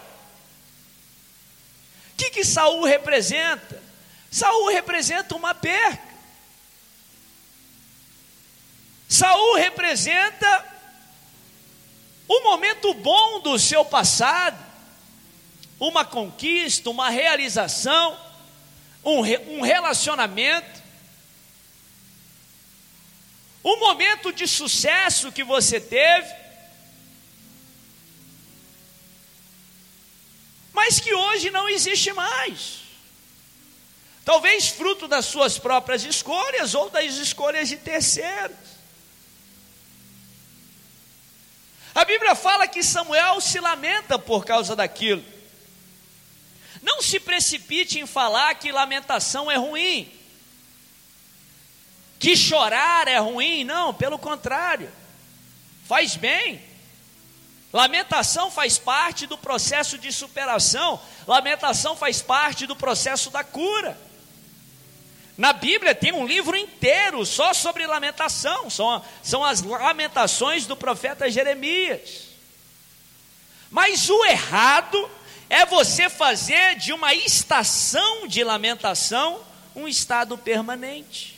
O 2.13 2.17
que, 2.17 2.29
que 2.29 2.46
Saul 2.46 2.84
representa? 2.84 3.84
Saul 4.29 4.67
representa 4.67 5.36
uma 5.36 5.55
perca. 5.55 6.15
Saul 9.10 9.55
representa 9.55 10.65
um 12.29 12.44
momento 12.44 12.94
bom 12.94 13.39
do 13.39 13.58
seu 13.58 13.84
passado, 13.84 14.58
uma 15.79 16.05
conquista, 16.05 16.89
uma 16.89 17.10
realização 17.10 18.25
um, 19.06 19.20
um 19.58 19.62
relacionamento, 19.62 20.84
um 23.64 23.80
momento 23.80 24.34
de 24.34 24.48
sucesso 24.48 25.32
que 25.32 25.44
você 25.44 25.80
teve, 25.80 26.34
mas 30.74 31.00
que 31.00 31.14
hoje 31.14 31.52
não 31.52 31.70
existe 31.70 32.12
mais. 32.12 32.82
Talvez 34.26 34.70
fruto 34.70 35.08
das 35.08 35.26
suas 35.26 35.60
próprias 35.60 36.04
escolhas 36.04 36.74
ou 36.74 36.90
das 36.90 37.14
escolhas 37.16 37.70
de 37.70 37.78
terceiros. 37.78 38.58
A 41.94 42.04
Bíblia 42.04 42.36
fala 42.36 42.68
que 42.68 42.84
Samuel 42.84 43.40
se 43.40 43.60
lamenta 43.60 44.18
por 44.18 44.44
causa 44.44 44.76
daquilo. 44.76 45.35
Não 46.96 47.02
se 47.02 47.20
precipite 47.20 48.00
em 48.00 48.06
falar 48.06 48.56
que 48.56 48.72
lamentação 48.72 49.52
é 49.52 49.58
ruim, 49.58 50.10
que 52.18 52.38
chorar 52.38 53.06
é 53.10 53.18
ruim, 53.18 53.66
não, 53.66 53.94
pelo 53.94 54.18
contrário, 54.18 54.90
faz 55.86 56.16
bem. 56.16 56.64
Lamentação 57.74 58.50
faz 58.50 58.78
parte 58.78 59.28
do 59.28 59.38
processo 59.38 59.98
de 59.98 60.10
superação, 60.10 61.02
lamentação 61.28 61.98
faz 61.98 62.22
parte 62.22 62.66
do 62.66 62.78
processo 62.78 63.30
da 63.30 63.44
cura. 63.44 64.00
Na 65.38 65.52
Bíblia 65.52 65.94
tem 65.94 66.14
um 66.14 66.25
livro 66.25 66.56
inteiro 66.56 67.25
só 67.25 67.54
sobre 67.54 67.86
lamentação, 67.86 68.70
são, 68.70 69.04
são 69.22 69.44
as 69.44 69.62
lamentações 69.62 70.66
do 70.66 70.78
profeta 70.78 71.30
Jeremias. 71.30 72.30
Mas 73.70 74.10
o 74.10 74.24
errado 74.24 75.12
é 75.50 75.66
você 75.66 76.10
fazer 76.10 76.75
de 76.75 76.92
uma 76.92 77.14
estação 77.14 78.28
de 78.28 78.44
lamentação 78.44 79.42
um 79.75 79.88
estado 79.88 80.38
permanente. 80.38 81.36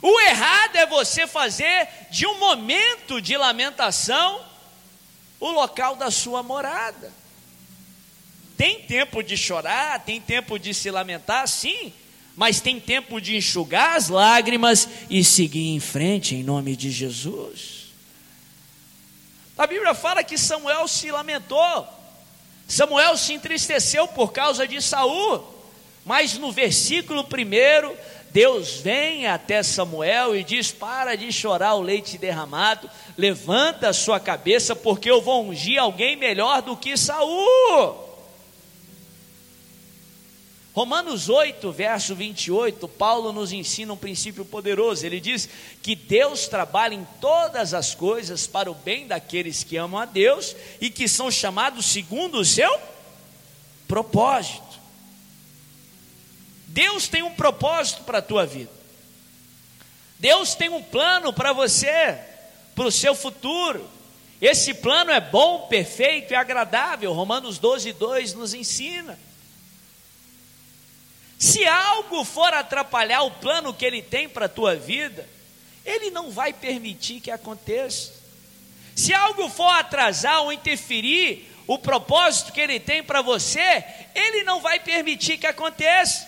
O 0.00 0.20
errado 0.20 0.76
é 0.76 0.86
você 0.86 1.26
fazer 1.26 1.88
de 2.10 2.26
um 2.26 2.38
momento 2.38 3.20
de 3.20 3.36
lamentação 3.36 4.44
o 5.40 5.50
local 5.50 5.96
da 5.96 6.10
sua 6.10 6.42
morada. 6.42 7.12
Tem 8.56 8.82
tempo 8.82 9.22
de 9.22 9.36
chorar, 9.36 10.00
tem 10.04 10.20
tempo 10.20 10.58
de 10.58 10.74
se 10.74 10.90
lamentar, 10.90 11.46
sim, 11.46 11.92
mas 12.34 12.60
tem 12.60 12.80
tempo 12.80 13.20
de 13.20 13.36
enxugar 13.36 13.96
as 13.96 14.08
lágrimas 14.08 14.88
e 15.08 15.22
seguir 15.22 15.68
em 15.68 15.80
frente 15.80 16.34
em 16.34 16.42
nome 16.42 16.74
de 16.74 16.90
Jesus. 16.90 17.92
A 19.56 19.66
Bíblia 19.66 19.94
fala 19.94 20.22
que 20.22 20.38
Samuel 20.38 20.86
se 20.86 21.10
lamentou 21.10 21.97
Samuel 22.68 23.16
se 23.16 23.32
entristeceu 23.32 24.06
por 24.06 24.30
causa 24.30 24.68
de 24.68 24.80
Saul, 24.82 25.42
mas 26.04 26.34
no 26.34 26.52
versículo 26.52 27.24
primeiro, 27.24 27.96
Deus 28.30 28.76
vem 28.76 29.26
até 29.26 29.62
Samuel 29.62 30.36
e 30.36 30.44
diz: 30.44 30.70
Para 30.70 31.16
de 31.16 31.32
chorar 31.32 31.74
o 31.74 31.82
leite 31.82 32.18
derramado, 32.18 32.88
levanta 33.16 33.88
a 33.88 33.94
sua 33.94 34.20
cabeça, 34.20 34.76
porque 34.76 35.10
eu 35.10 35.22
vou 35.22 35.46
ungir 35.46 35.80
alguém 35.80 36.14
melhor 36.14 36.60
do 36.60 36.76
que 36.76 36.96
Saul. 36.96 38.07
Romanos 40.78 41.28
8, 41.28 41.72
verso 41.72 42.14
28, 42.14 42.86
Paulo 42.86 43.32
nos 43.32 43.50
ensina 43.50 43.92
um 43.92 43.96
princípio 43.96 44.44
poderoso. 44.44 45.04
Ele 45.04 45.18
diz 45.18 45.48
que 45.82 45.96
Deus 45.96 46.46
trabalha 46.46 46.94
em 46.94 47.04
todas 47.20 47.74
as 47.74 47.96
coisas 47.96 48.46
para 48.46 48.70
o 48.70 48.74
bem 48.74 49.04
daqueles 49.04 49.64
que 49.64 49.76
amam 49.76 49.98
a 50.00 50.04
Deus 50.04 50.54
e 50.80 50.88
que 50.88 51.08
são 51.08 51.32
chamados 51.32 51.84
segundo 51.84 52.38
o 52.38 52.44
seu 52.44 52.70
propósito. 53.88 54.78
Deus 56.68 57.08
tem 57.08 57.24
um 57.24 57.34
propósito 57.34 58.04
para 58.04 58.18
a 58.18 58.22
tua 58.22 58.46
vida. 58.46 58.70
Deus 60.16 60.54
tem 60.54 60.68
um 60.68 60.80
plano 60.80 61.32
para 61.32 61.52
você, 61.52 62.20
para 62.76 62.86
o 62.86 62.92
seu 62.92 63.16
futuro. 63.16 63.84
Esse 64.40 64.72
plano 64.74 65.10
é 65.10 65.20
bom, 65.20 65.66
perfeito 65.66 66.32
e 66.32 66.36
agradável. 66.36 67.12
Romanos 67.12 67.58
12, 67.58 67.94
2 67.94 68.34
nos 68.34 68.54
ensina. 68.54 69.18
Se 71.38 71.64
algo 71.64 72.24
for 72.24 72.52
atrapalhar 72.52 73.22
o 73.22 73.30
plano 73.30 73.72
que 73.72 73.84
Ele 73.84 74.02
tem 74.02 74.28
para 74.28 74.46
a 74.46 74.48
tua 74.48 74.74
vida, 74.74 75.28
Ele 75.86 76.10
não 76.10 76.30
vai 76.30 76.52
permitir 76.52 77.20
que 77.20 77.30
aconteça. 77.30 78.12
Se 78.96 79.14
algo 79.14 79.48
for 79.48 79.70
atrasar 79.70 80.42
ou 80.42 80.52
interferir 80.52 81.48
o 81.68 81.78
propósito 81.78 82.52
que 82.52 82.60
Ele 82.60 82.80
tem 82.80 83.02
para 83.02 83.22
você, 83.22 83.84
Ele 84.14 84.42
não 84.42 84.60
vai 84.60 84.80
permitir 84.80 85.38
que 85.38 85.46
aconteça. 85.46 86.26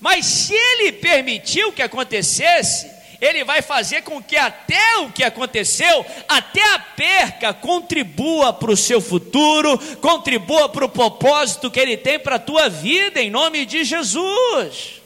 Mas 0.00 0.26
se 0.26 0.54
ele 0.54 0.92
permitiu 0.92 1.72
que 1.72 1.82
acontecesse, 1.82 2.90
ele 3.20 3.44
vai 3.44 3.62
fazer 3.62 4.02
com 4.02 4.22
que 4.22 4.36
até 4.36 4.98
o 4.98 5.10
que 5.10 5.24
aconteceu, 5.24 6.04
até 6.28 6.62
a 6.74 6.78
perca, 6.78 7.54
contribua 7.54 8.52
para 8.52 8.70
o 8.70 8.76
seu 8.76 9.00
futuro, 9.00 9.78
contribua 9.96 10.68
para 10.68 10.84
o 10.84 10.88
propósito 10.88 11.70
que 11.70 11.80
ele 11.80 11.96
tem 11.96 12.18
para 12.18 12.36
a 12.36 12.40
tua 12.40 12.68
vida, 12.68 13.20
em 13.20 13.30
nome 13.30 13.64
de 13.64 13.84
Jesus. 13.84 15.00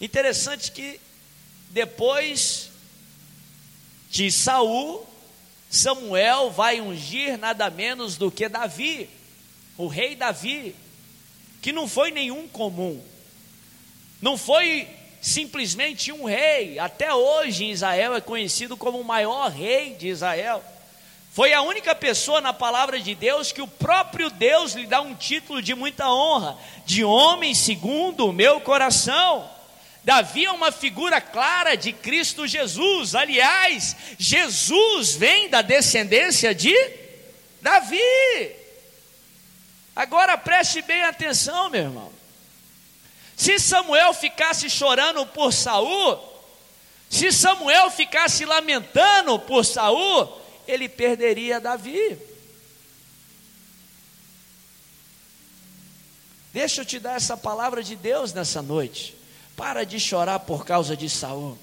Interessante 0.00 0.70
que 0.72 1.00
depois 1.70 2.70
de 4.10 4.30
Saul, 4.30 5.06
Samuel 5.70 6.50
vai 6.50 6.80
ungir 6.80 7.36
nada 7.38 7.68
menos 7.70 8.16
do 8.16 8.30
que 8.30 8.48
Davi, 8.48 9.08
o 9.76 9.88
rei 9.88 10.14
Davi 10.14 10.74
que 11.60 11.72
não 11.72 11.88
foi 11.88 12.10
nenhum 12.10 12.46
comum, 12.46 13.02
não 14.20 14.36
foi 14.36 14.86
simplesmente 15.24 16.12
um 16.12 16.24
rei, 16.24 16.78
até 16.78 17.14
hoje 17.14 17.64
em 17.64 17.70
Israel 17.70 18.14
é 18.14 18.20
conhecido 18.20 18.76
como 18.76 19.00
o 19.00 19.04
maior 19.04 19.50
rei 19.50 19.94
de 19.94 20.08
Israel. 20.08 20.62
Foi 21.32 21.54
a 21.54 21.62
única 21.62 21.94
pessoa 21.94 22.42
na 22.42 22.52
palavra 22.52 23.00
de 23.00 23.14
Deus 23.14 23.50
que 23.50 23.62
o 23.62 23.66
próprio 23.66 24.28
Deus 24.28 24.74
lhe 24.74 24.86
dá 24.86 25.00
um 25.00 25.14
título 25.14 25.62
de 25.62 25.74
muita 25.74 26.10
honra, 26.10 26.58
de 26.84 27.02
homem 27.02 27.54
segundo 27.54 28.26
o 28.26 28.34
meu 28.34 28.60
coração. 28.60 29.48
Davi 30.04 30.44
é 30.44 30.52
uma 30.52 30.70
figura 30.70 31.22
clara 31.22 31.74
de 31.74 31.90
Cristo 31.90 32.46
Jesus. 32.46 33.14
Aliás, 33.14 33.96
Jesus 34.18 35.16
vem 35.16 35.48
da 35.48 35.62
descendência 35.62 36.54
de 36.54 36.76
Davi. 37.62 37.98
Agora 39.96 40.36
preste 40.36 40.82
bem 40.82 41.02
atenção, 41.02 41.70
meu 41.70 41.80
irmão. 41.80 42.13
Se 43.36 43.58
Samuel 43.58 44.14
ficasse 44.14 44.70
chorando 44.70 45.26
por 45.26 45.52
Saul, 45.52 46.18
se 47.10 47.32
Samuel 47.32 47.90
ficasse 47.90 48.44
lamentando 48.44 49.38
por 49.38 49.64
Saul, 49.64 50.40
ele 50.66 50.88
perderia 50.88 51.60
Davi. 51.60 52.18
Deixa 56.52 56.82
eu 56.82 56.84
te 56.84 57.00
dar 57.00 57.16
essa 57.16 57.36
palavra 57.36 57.82
de 57.82 57.96
Deus 57.96 58.32
nessa 58.32 58.62
noite. 58.62 59.16
Para 59.56 59.84
de 59.84 59.98
chorar 59.98 60.40
por 60.40 60.64
causa 60.64 60.96
de 60.96 61.10
Saul. 61.10 61.58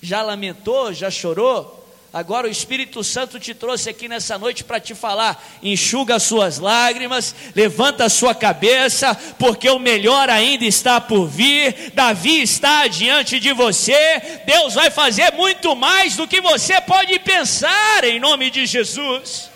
Já 0.00 0.22
lamentou, 0.22 0.92
já 0.92 1.10
chorou? 1.10 1.81
Agora 2.12 2.46
o 2.46 2.50
Espírito 2.50 3.02
Santo 3.02 3.40
te 3.40 3.54
trouxe 3.54 3.88
aqui 3.88 4.06
nessa 4.06 4.36
noite 4.36 4.62
para 4.64 4.78
te 4.78 4.94
falar: 4.94 5.42
enxuga 5.62 6.16
as 6.16 6.22
suas 6.22 6.58
lágrimas, 6.58 7.34
levanta 7.54 8.04
a 8.04 8.10
sua 8.10 8.34
cabeça, 8.34 9.14
porque 9.38 9.70
o 9.70 9.78
melhor 9.78 10.28
ainda 10.28 10.66
está 10.66 11.00
por 11.00 11.26
vir. 11.26 11.90
Davi 11.94 12.42
está 12.42 12.86
diante 12.86 13.40
de 13.40 13.54
você. 13.54 14.42
Deus 14.44 14.74
vai 14.74 14.90
fazer 14.90 15.32
muito 15.32 15.74
mais 15.74 16.14
do 16.14 16.28
que 16.28 16.40
você 16.42 16.78
pode 16.82 17.18
pensar, 17.20 18.04
em 18.04 18.20
nome 18.20 18.50
de 18.50 18.66
Jesus. 18.66 19.50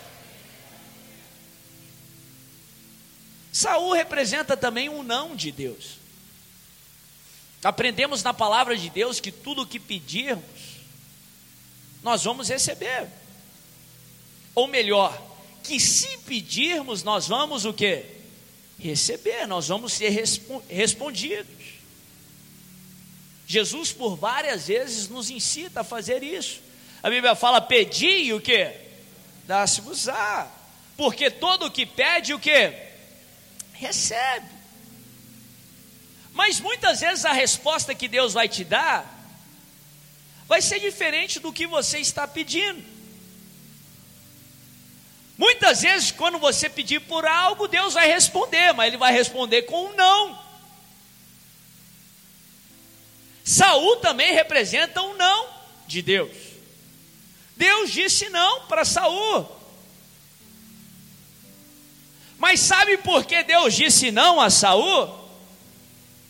Saul 3.52 3.92
representa 3.92 4.56
também 4.56 4.88
um 4.88 5.02
não 5.02 5.36
de 5.36 5.52
Deus. 5.52 5.98
Aprendemos 7.62 8.22
na 8.22 8.32
palavra 8.32 8.76
de 8.76 8.88
Deus 8.88 9.18
que 9.20 9.32
tudo 9.32 9.62
o 9.62 9.66
que 9.66 9.80
pedirmos, 9.80 10.44
nós 12.06 12.22
vamos 12.22 12.48
receber. 12.48 13.08
Ou 14.54 14.68
melhor, 14.68 15.20
que 15.64 15.80
se 15.80 16.18
pedirmos, 16.18 17.02
nós 17.02 17.26
vamos 17.26 17.64
o 17.64 17.72
que? 17.72 18.04
Receber, 18.78 19.44
nós 19.48 19.66
vamos 19.66 19.92
ser 19.94 20.10
respondidos. 20.68 21.66
Jesus 23.44 23.92
por 23.92 24.14
várias 24.14 24.68
vezes 24.68 25.08
nos 25.08 25.30
incita 25.30 25.80
a 25.80 25.84
fazer 25.84 26.22
isso. 26.22 26.60
A 27.02 27.10
Bíblia 27.10 27.34
fala: 27.34 27.60
pedi 27.60 28.32
o 28.32 28.40
que? 28.40 28.72
Dá-se-vos-á. 29.44 30.48
Porque 30.96 31.28
todo 31.28 31.66
o 31.66 31.70
que 31.72 31.84
pede 31.84 32.32
o 32.32 32.38
que? 32.38 32.72
Recebe. 33.72 34.46
Mas 36.32 36.60
muitas 36.60 37.00
vezes 37.00 37.24
a 37.24 37.32
resposta 37.32 37.96
que 37.96 38.06
Deus 38.06 38.32
vai 38.32 38.48
te 38.48 38.62
dar 38.62 39.15
vai 40.46 40.62
ser 40.62 40.80
diferente 40.80 41.40
do 41.40 41.52
que 41.52 41.66
você 41.66 41.98
está 41.98 42.26
pedindo. 42.26 42.82
Muitas 45.36 45.82
vezes, 45.82 46.10
quando 46.10 46.38
você 46.38 46.68
pedir 46.68 47.00
por 47.00 47.26
algo, 47.26 47.68
Deus 47.68 47.94
vai 47.94 48.06
responder, 48.06 48.72
mas 48.72 48.88
Ele 48.88 48.96
vai 48.96 49.12
responder 49.12 49.62
com 49.62 49.86
um 49.86 49.94
não. 49.94 50.46
Saul 53.44 53.96
também 53.96 54.32
representa 54.32 55.02
um 55.02 55.14
não 55.14 55.48
de 55.86 56.00
Deus. 56.00 56.36
Deus 57.56 57.92
disse 57.92 58.28
não 58.30 58.66
para 58.66 58.84
Saul. 58.84 59.46
Mas 62.38 62.60
sabe 62.60 62.98
por 62.98 63.24
que 63.24 63.42
Deus 63.44 63.74
disse 63.74 64.10
não 64.10 64.40
a 64.40 64.50
Saul? 64.50 65.25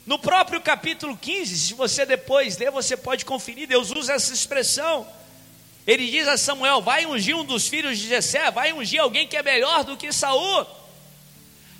No 0.06 0.20
próprio 0.20 0.60
capítulo 0.60 1.18
15, 1.20 1.58
se 1.58 1.74
você 1.74 2.06
depois 2.06 2.56
ler, 2.56 2.70
você 2.70 2.96
pode 2.96 3.24
conferir, 3.24 3.66
Deus 3.66 3.90
usa 3.90 4.12
essa 4.12 4.32
expressão. 4.32 5.04
Ele 5.84 6.08
diz 6.08 6.28
a 6.28 6.36
Samuel: 6.36 6.80
vai 6.80 7.04
ungir 7.04 7.36
um 7.36 7.44
dos 7.44 7.66
filhos 7.66 7.98
de 7.98 8.06
Jessé, 8.06 8.48
vai 8.52 8.72
ungir 8.72 9.00
alguém 9.00 9.26
que 9.26 9.36
é 9.36 9.42
melhor 9.42 9.82
do 9.82 9.96
que 9.96 10.12
Saul. 10.12 10.64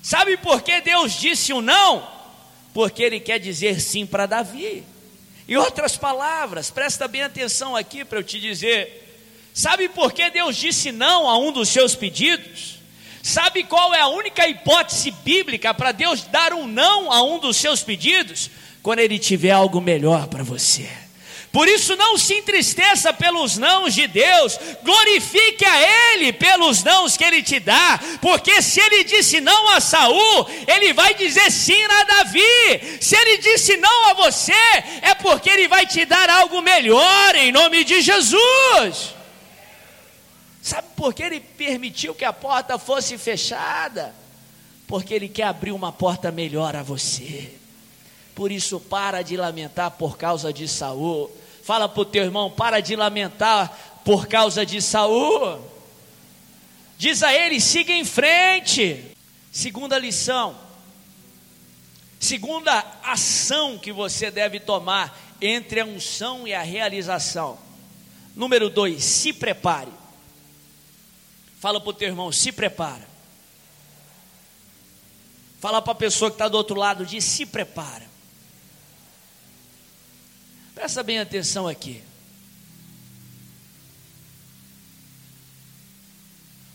Sabe 0.03 0.35
por 0.35 0.61
que 0.61 0.81
Deus 0.81 1.13
disse 1.13 1.53
o 1.53 1.57
um 1.57 1.61
não? 1.61 2.05
Porque 2.73 3.01
ele 3.01 3.21
quer 3.21 3.39
dizer 3.39 3.79
sim 3.79 4.05
para 4.05 4.25
Davi. 4.25 4.83
Em 5.47 5.55
outras 5.55 5.95
palavras, 5.95 6.69
presta 6.69 7.07
bem 7.07 7.23
atenção 7.23 7.77
aqui 7.77 8.03
para 8.03 8.19
eu 8.19 8.23
te 8.23 8.41
dizer. 8.41 9.05
Sabe 9.53 9.87
por 9.87 10.11
que 10.11 10.29
Deus 10.29 10.57
disse 10.57 10.91
não 10.91 11.29
a 11.29 11.37
um 11.39 11.53
dos 11.53 11.69
seus 11.69 11.95
pedidos? 11.95 12.76
Sabe 13.27 13.65
qual 13.65 13.93
é 13.93 13.99
a 13.99 14.07
única 14.07 14.47
hipótese 14.47 15.11
bíblica 15.11 15.73
para 15.73 15.91
Deus 15.91 16.21
dar 16.23 16.53
um 16.53 16.65
não 16.65 17.11
a 17.11 17.21
um 17.23 17.39
dos 17.39 17.57
seus 17.57 17.83
pedidos? 17.83 18.49
Quando 18.81 18.99
Ele 18.99 19.19
tiver 19.19 19.51
algo 19.51 19.81
melhor 19.81 20.27
para 20.27 20.45
você. 20.45 20.89
Por 21.51 21.67
isso 21.67 21.93
não 21.97 22.17
se 22.17 22.35
entristeça 22.35 23.11
pelos 23.11 23.57
nãos 23.57 23.93
de 23.93 24.07
Deus, 24.07 24.57
glorifique 24.81 25.65
a 25.65 26.13
Ele 26.13 26.31
pelos 26.31 26.85
nãos 26.85 27.17
que 27.17 27.23
Ele 27.25 27.43
te 27.43 27.59
dá, 27.59 27.99
porque 28.21 28.61
se 28.61 28.79
Ele 28.79 29.03
disse 29.03 29.41
não 29.41 29.71
a 29.71 29.81
Saul, 29.81 30.47
Ele 30.65 30.93
vai 30.93 31.13
dizer 31.13 31.51
sim 31.51 31.83
a 31.83 32.03
Davi. 32.05 32.99
Se 33.01 33.13
Ele 33.13 33.39
disse 33.39 33.75
não 33.75 34.05
a 34.05 34.13
você, 34.13 34.53
é 35.01 35.13
porque 35.15 35.49
Ele 35.49 35.67
vai 35.67 35.85
te 35.85 36.05
dar 36.05 36.29
algo 36.29 36.61
melhor 36.61 37.35
em 37.35 37.51
nome 37.51 37.83
de 37.83 37.99
Jesus. 38.01 39.16
Sabe 40.67 40.89
por 40.97 41.13
que 41.13 41.23
ele 41.23 41.39
permitiu 41.39 42.13
que 42.13 42.25
a 42.25 42.33
porta 42.33 42.77
fosse 42.77 43.17
fechada? 43.17 44.13
Porque 44.85 45.13
ele 45.13 45.29
quer 45.29 45.43
abrir 45.43 45.71
uma 45.71 45.93
porta 45.93 46.29
melhor 46.29 46.75
a 46.75 46.83
você. 46.83 47.53
Por 48.35 48.51
isso, 48.51 48.77
para 48.77 49.21
de 49.21 49.37
lamentar 49.37 49.91
por 49.91 50.17
causa 50.17 50.51
de 50.51 50.67
Saul. 50.67 51.31
Fala 51.63 51.87
para 51.87 52.01
o 52.01 52.05
teu 52.05 52.21
irmão, 52.21 52.51
para 52.51 52.81
de 52.81 52.97
lamentar 52.97 54.01
por 54.03 54.27
causa 54.27 54.65
de 54.65 54.81
Saul. 54.81 55.57
Diz 56.97 57.23
a 57.23 57.33
ele, 57.33 57.61
siga 57.61 57.93
em 57.93 58.03
frente. 58.03 59.05
Segunda 59.49 59.97
lição. 59.97 60.53
Segunda 62.19 62.85
ação 63.05 63.77
que 63.77 63.93
você 63.93 64.29
deve 64.29 64.59
tomar 64.59 65.17
entre 65.41 65.79
a 65.79 65.85
unção 65.85 66.45
e 66.45 66.53
a 66.53 66.61
realização. 66.61 67.57
Número 68.35 68.69
dois, 68.69 69.01
se 69.01 69.31
prepare. 69.31 70.06
Fala 71.59 71.81
para 71.81 71.89
o 71.89 71.93
teu 71.93 72.07
irmão, 72.07 72.31
se 72.31 72.51
prepara. 72.51 73.07
Fala 75.59 75.81
para 75.81 75.93
a 75.93 75.95
pessoa 75.95 76.29
que 76.29 76.35
está 76.35 76.47
do 76.47 76.55
outro 76.57 76.75
lado, 76.75 77.05
diz 77.05 77.23
se 77.23 77.45
prepara. 77.45 78.07
Presta 80.75 81.01
bem 81.01 81.19
atenção 81.19 81.67
aqui. 81.67 82.03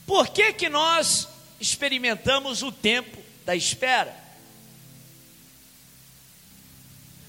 Por 0.04 0.28
que, 0.28 0.52
que 0.52 0.68
nós 0.68 1.28
experimentamos 1.60 2.62
o 2.62 2.72
tempo 2.72 3.22
da 3.46 3.54
espera? 3.54 4.20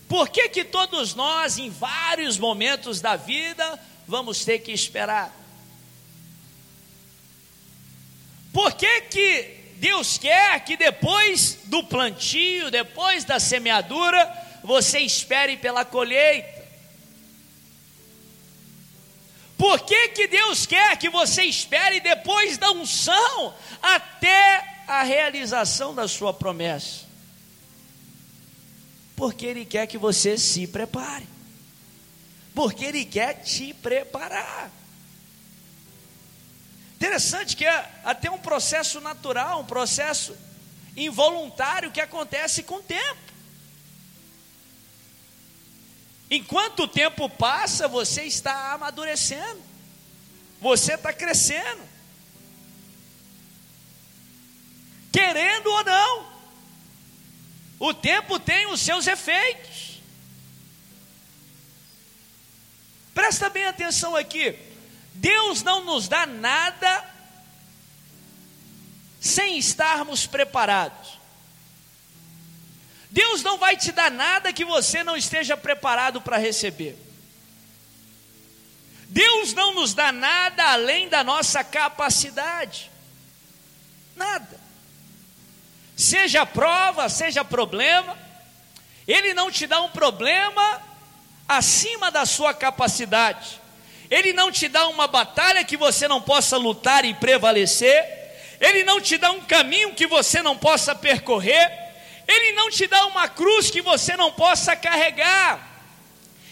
Por 0.10 0.30
que, 0.30 0.50
que 0.50 0.66
todos 0.66 1.14
nós, 1.14 1.58
em 1.58 1.70
vários 1.70 2.38
momentos 2.38 3.00
da 3.00 3.16
vida, 3.16 3.80
vamos 4.08 4.44
ter 4.44 4.60
que 4.60 4.72
esperar? 4.72 5.43
Por 8.54 8.74
que, 8.74 9.02
que 9.02 9.64
Deus 9.78 10.18
quer 10.20 10.64
que 10.64 10.78
depois 10.78 11.58
do 11.66 11.84
plantio, 11.84 12.70
depois 12.70 13.26
da 13.26 13.40
semeadura, 13.40 14.32
você 14.64 15.00
espere 15.00 15.58
pela 15.58 15.84
colheita? 15.84 16.64
Por 19.58 19.80
que, 19.82 20.10
que 20.10 20.28
Deus 20.28 20.66
quer 20.66 20.98
que 20.98 21.10
você 21.10 21.44
espere 21.44 22.00
depois 22.00 22.58
da 22.58 22.72
unção 22.72 23.54
até 23.82 24.84
a 24.88 25.04
realização 25.04 25.96
da 25.96 26.08
sua 26.08 26.34
promessa? 26.34 27.06
Porque 29.16 29.46
Ele 29.46 29.66
quer 29.66 29.88
que 29.88 29.98
você 29.98 30.38
se 30.38 30.68
prepare. 30.68 31.28
Porque 32.54 32.86
Ele 32.86 33.06
quer 33.06 33.42
te 33.42 33.74
preparar. 33.74 34.72
Interessante 37.04 37.58
que 37.58 37.66
é 37.66 37.92
até 38.06 38.32
um 38.32 38.38
processo 38.38 39.02
natural, 39.02 39.60
um 39.60 39.66
processo 39.66 40.38
involuntário 40.96 41.92
que 41.92 42.00
acontece 42.00 42.64
com 42.64 42.76
o 42.76 42.82
tempo. 42.82 43.20
Enquanto 46.32 46.84
o 46.84 46.88
tempo 46.88 47.30
passa, 47.30 47.90
você 47.90 48.24
está 48.24 48.72
amadurecendo, 48.72 49.62
você 50.62 50.94
está 50.94 51.12
crescendo, 51.12 51.82
querendo 55.12 55.68
ou 55.68 55.84
não, 55.84 56.34
o 57.82 57.94
tempo 57.94 58.40
tem 58.40 58.66
os 58.68 58.80
seus 58.80 59.08
efeitos. 59.08 60.00
Presta 63.14 63.50
bem 63.50 63.66
atenção 63.66 64.16
aqui. 64.16 64.72
Deus 65.16 65.64
não 65.64 65.84
nos 65.86 66.08
dá 66.08 66.26
nada 66.26 67.10
sem 69.20 69.58
estarmos 69.58 70.26
preparados. 70.28 71.20
Deus 73.10 73.44
não 73.44 73.58
vai 73.58 73.78
te 73.78 73.92
dar 73.92 74.10
nada 74.10 74.52
que 74.52 74.66
você 74.66 75.04
não 75.04 75.16
esteja 75.16 75.56
preparado 75.56 76.20
para 76.20 76.38
receber. 76.38 76.98
Deus 79.08 79.54
não 79.54 79.76
nos 79.76 79.94
dá 79.94 80.12
nada 80.12 80.72
além 80.72 81.08
da 81.08 81.24
nossa 81.24 81.64
capacidade. 81.64 82.92
Nada 84.16 84.64
seja 85.96 86.46
prova, 86.46 87.08
seja 87.10 87.46
problema, 87.46 88.18
Ele 89.08 89.34
não 89.34 89.52
te 89.52 89.68
dá 89.68 89.82
um 89.82 89.90
problema 89.90 90.82
acima 91.48 92.10
da 92.10 92.26
sua 92.26 92.54
capacidade, 92.54 93.62
Ele 94.14 94.32
não 94.32 94.52
te 94.52 94.68
dá 94.68 94.88
uma 94.90 95.08
batalha 95.08 95.64
que 95.64 95.76
você 95.76 96.08
não 96.08 96.22
possa 96.22 96.56
lutar 96.56 97.04
e 97.04 97.16
prevalecer, 97.16 98.06
Ele 98.62 98.84
não 98.84 99.02
te 99.02 99.18
dá 99.18 99.32
um 99.32 99.42
caminho 99.42 99.96
que 99.96 100.06
você 100.06 100.40
não 100.44 100.56
possa 100.56 100.94
percorrer, 100.94 101.72
Ele 102.28 102.52
não 102.52 102.70
te 102.70 102.86
dá 102.86 103.08
uma 103.08 103.28
cruz 103.28 103.72
que 103.72 103.82
você 103.82 104.16
não 104.16 104.32
possa 104.32 104.76
carregar. 104.76 105.73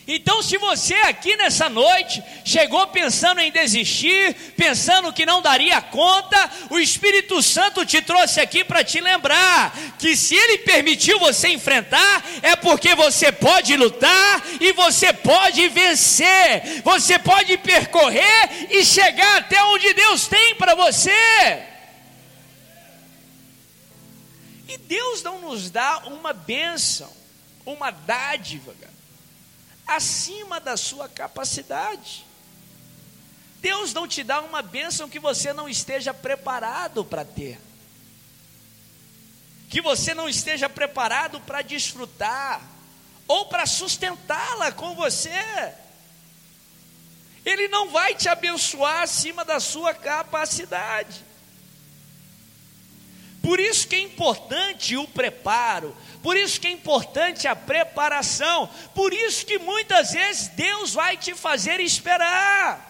Então, 0.08 0.42
se 0.42 0.58
você 0.58 0.96
aqui 0.96 1.38
nessa 1.38 1.70
noite 1.70 2.24
chegou 2.44 2.88
pensando 2.88 3.40
em 3.40 3.52
desistir, 3.52 4.34
pensando 4.58 5.14
que 5.14 5.28
não 5.28 5.42
daria 5.42 5.80
conta, 5.80 6.50
o 6.72 6.80
Espírito 6.80 7.42
Santo 7.42 7.86
te 7.86 8.02
trouxe 8.02 8.42
aqui 8.42 8.64
para 8.64 8.84
te 8.84 9.00
lembrar 9.00 9.74
que 10.00 10.18
se 10.18 10.36
Ele 10.36 10.60
permitiu 10.60 11.20
você 11.20 11.50
enfrentar, 11.50 12.26
é 12.42 12.56
porque 12.56 12.96
você 12.96 13.32
pode 13.32 13.76
lutar 13.78 14.44
e 14.60 14.74
você 14.74 15.14
pode 15.14 15.68
vencer, 15.70 16.82
você 16.84 17.20
pode 17.20 17.56
percorrer 17.60 18.68
e 18.72 18.84
chegar 18.84 19.38
até 19.38 19.64
onde 19.66 19.94
Deus 19.94 20.26
tem 20.28 20.56
para 20.56 20.74
você. 20.74 21.62
E 24.68 24.78
Deus 24.78 25.22
não 25.22 25.40
nos 25.42 25.70
dá 25.70 26.00
uma 26.08 26.34
bênção, 26.34 27.12
uma 27.66 27.92
dádiva, 27.92 28.74
acima 29.96 30.60
da 30.60 30.78
sua 30.78 31.08
capacidade. 31.10 32.26
Deus 33.60 33.94
não 33.94 34.08
te 34.08 34.24
dá 34.24 34.42
uma 34.42 34.62
bênção 34.62 35.10
que 35.10 35.20
você 35.20 35.54
não 35.54 35.70
esteja 35.70 36.14
preparado 36.14 37.06
para 37.06 37.24
ter, 37.24 37.60
que 39.70 39.82
você 39.82 40.14
não 40.14 40.28
esteja 40.28 40.68
preparado 40.68 41.40
para 41.42 41.62
desfrutar, 41.62 42.62
ou 43.28 43.46
para 43.46 43.66
sustentá-la 43.66 44.72
com 44.72 44.94
você. 44.96 45.74
Ele 47.46 47.68
não 47.70 47.90
vai 47.90 48.14
te 48.14 48.28
abençoar 48.28 49.04
acima 49.04 49.46
da 49.46 49.60
sua 49.60 49.94
capacidade. 49.94 51.24
Por 53.42 53.60
isso 53.60 53.88
que 53.88 53.96
é 53.96 54.02
importante 54.02 54.96
o 54.96 55.08
preparo, 55.08 55.96
por 56.22 56.38
isso 56.38 56.62
que 56.62 56.68
é 56.68 56.72
importante 56.72 57.48
a 57.48 57.56
preparação, 57.56 58.70
por 58.94 59.12
isso 59.12 59.46
que 59.46 59.58
muitas 59.58 60.12
vezes 60.12 60.50
Deus 60.50 60.94
vai 60.94 61.18
te 61.18 61.34
fazer 61.34 61.80
esperar. 61.80 62.90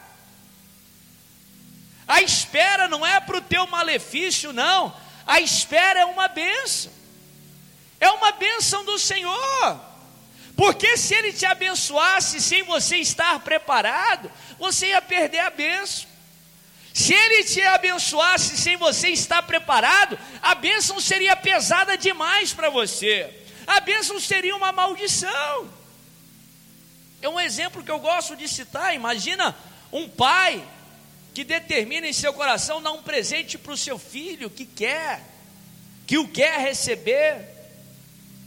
A 2.06 2.22
espera 2.22 2.90
não 2.90 3.06
é 3.06 3.22
para 3.22 3.38
o 3.38 3.42
teu 3.42 3.66
malefício, 3.68 4.52
não. 4.52 4.94
A 5.26 5.40
espera 5.40 6.02
é 6.02 6.06
uma 6.06 6.28
benção. 6.28 6.92
É 8.02 8.10
uma 8.10 8.34
benção 8.34 8.84
do 8.84 9.00
Senhor. 9.00 9.80
Porque 10.58 10.98
se 10.98 11.14
Ele 11.14 11.32
te 11.32 11.46
abençoasse 11.46 12.42
sem 12.42 12.64
você 12.64 12.98
estar 12.98 13.40
preparado, 13.40 14.30
você 14.60 14.88
ia 14.88 15.02
perder 15.02 15.40
a 15.40 15.50
benção. 15.50 16.11
Se 16.94 17.14
ele 17.14 17.44
te 17.46 17.62
abençoasse 17.62 18.58
sem 18.58 18.76
você 18.76 19.10
estar 19.10 19.42
preparado, 19.44 20.20
a 20.42 20.54
bênção 20.54 21.00
seria 21.00 21.36
pesada 21.36 21.98
demais 21.98 22.54
para 22.54 22.70
você. 22.70 23.34
A 23.66 23.80
bênção 23.80 24.20
seria 24.20 24.56
uma 24.56 24.72
maldição. 24.72 25.70
É 27.22 27.30
um 27.30 27.40
exemplo 27.40 27.84
que 27.84 27.92
eu 27.92 28.00
gosto 28.00 28.36
de 28.36 28.48
citar. 28.48 28.94
Imagina 28.94 29.56
um 29.92 30.10
pai 30.10 30.62
que 31.34 31.44
determina 31.44 32.08
em 32.08 32.14
seu 32.14 32.34
coração 32.34 32.82
dar 32.82 32.92
um 32.92 33.02
presente 33.02 33.58
para 33.58 33.72
o 33.72 33.78
seu 33.78 33.98
filho 33.98 34.50
que 34.50 34.66
quer, 34.66 35.24
que 36.06 36.18
o 36.18 36.28
quer 36.28 36.60
receber. 36.60 37.48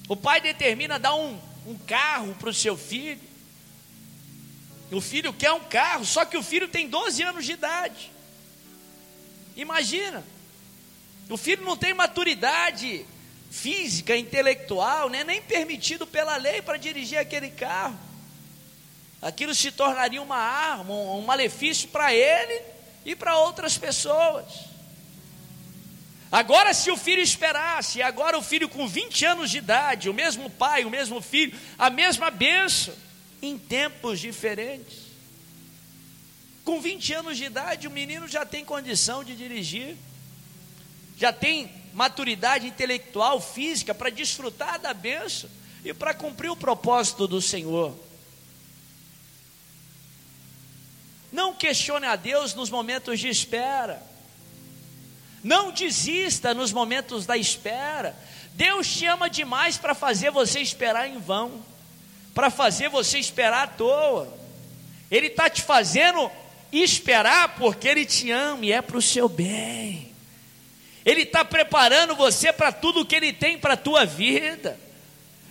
O 0.06 0.16
pai 0.16 0.40
determina 0.40 0.98
dar 0.98 1.14
um, 1.14 1.40
um 1.66 1.78
carro 1.78 2.34
para 2.34 2.50
o 2.50 2.54
seu 2.54 2.76
filho. 2.76 3.20
O 4.90 5.00
filho 5.00 5.32
quer 5.32 5.52
um 5.52 5.60
carro, 5.60 6.04
só 6.04 6.26
que 6.26 6.36
o 6.36 6.42
filho 6.42 6.68
tem 6.68 6.88
12 6.88 7.22
anos 7.22 7.46
de 7.46 7.52
idade. 7.52 8.13
Imagina, 9.56 10.24
o 11.28 11.36
filho 11.36 11.64
não 11.64 11.76
tem 11.76 11.94
maturidade 11.94 13.06
física, 13.50 14.16
intelectual, 14.16 15.08
né? 15.08 15.22
nem 15.22 15.40
permitido 15.40 16.06
pela 16.06 16.36
lei 16.36 16.60
para 16.60 16.76
dirigir 16.76 17.18
aquele 17.18 17.50
carro. 17.50 17.98
Aquilo 19.22 19.54
se 19.54 19.70
tornaria 19.70 20.20
uma 20.20 20.36
arma, 20.36 20.92
um 20.92 21.22
malefício 21.22 21.88
para 21.88 22.12
ele 22.12 22.60
e 23.04 23.14
para 23.14 23.38
outras 23.38 23.78
pessoas. 23.78 24.44
Agora, 26.30 26.74
se 26.74 26.90
o 26.90 26.96
filho 26.96 27.22
esperasse, 27.22 28.02
agora 28.02 28.36
o 28.36 28.42
filho 28.42 28.68
com 28.68 28.88
20 28.88 29.24
anos 29.24 29.50
de 29.50 29.58
idade, 29.58 30.10
o 30.10 30.14
mesmo 30.14 30.50
pai, 30.50 30.84
o 30.84 30.90
mesmo 30.90 31.20
filho, 31.22 31.56
a 31.78 31.88
mesma 31.88 32.28
benção, 32.28 32.92
em 33.40 33.56
tempos 33.56 34.18
diferentes. 34.18 35.03
Com 36.64 36.80
20 36.80 37.12
anos 37.12 37.36
de 37.36 37.44
idade, 37.44 37.86
o 37.86 37.90
menino 37.90 38.26
já 38.26 38.46
tem 38.46 38.64
condição 38.64 39.22
de 39.22 39.36
dirigir, 39.36 39.96
já 41.16 41.32
tem 41.32 41.70
maturidade 41.92 42.66
intelectual, 42.66 43.40
física 43.40 43.94
para 43.94 44.10
desfrutar 44.10 44.80
da 44.80 44.94
benção 44.94 45.50
e 45.84 45.92
para 45.92 46.14
cumprir 46.14 46.50
o 46.50 46.56
propósito 46.56 47.28
do 47.28 47.42
Senhor. 47.42 47.94
Não 51.30 51.52
questione 51.52 52.06
a 52.06 52.16
Deus 52.16 52.54
nos 52.54 52.70
momentos 52.70 53.20
de 53.20 53.28
espera. 53.28 54.02
Não 55.42 55.70
desista 55.70 56.54
nos 56.54 56.72
momentos 56.72 57.26
da 57.26 57.36
espera. 57.36 58.16
Deus 58.54 58.88
te 58.88 59.04
ama 59.04 59.28
demais 59.28 59.76
para 59.76 59.94
fazer 59.94 60.30
você 60.30 60.60
esperar 60.60 61.08
em 61.08 61.18
vão, 61.18 61.62
para 62.32 62.50
fazer 62.50 62.88
você 62.88 63.18
esperar 63.18 63.64
à 63.64 63.66
toa. 63.66 64.32
Ele 65.10 65.26
está 65.26 65.50
te 65.50 65.60
fazendo 65.60 66.30
esperar 66.82 67.56
porque 67.56 67.88
Ele 67.88 68.04
te 68.04 68.30
ama 68.30 68.64
e 68.64 68.72
é 68.72 68.82
para 68.82 68.96
o 68.96 69.02
seu 69.02 69.28
bem. 69.28 70.12
Ele 71.04 71.22
está 71.22 71.44
preparando 71.44 72.14
você 72.16 72.52
para 72.52 72.72
tudo 72.72 73.04
que 73.04 73.14
Ele 73.14 73.32
tem 73.32 73.58
para 73.58 73.74
a 73.74 73.76
tua 73.76 74.04
vida. 74.04 74.78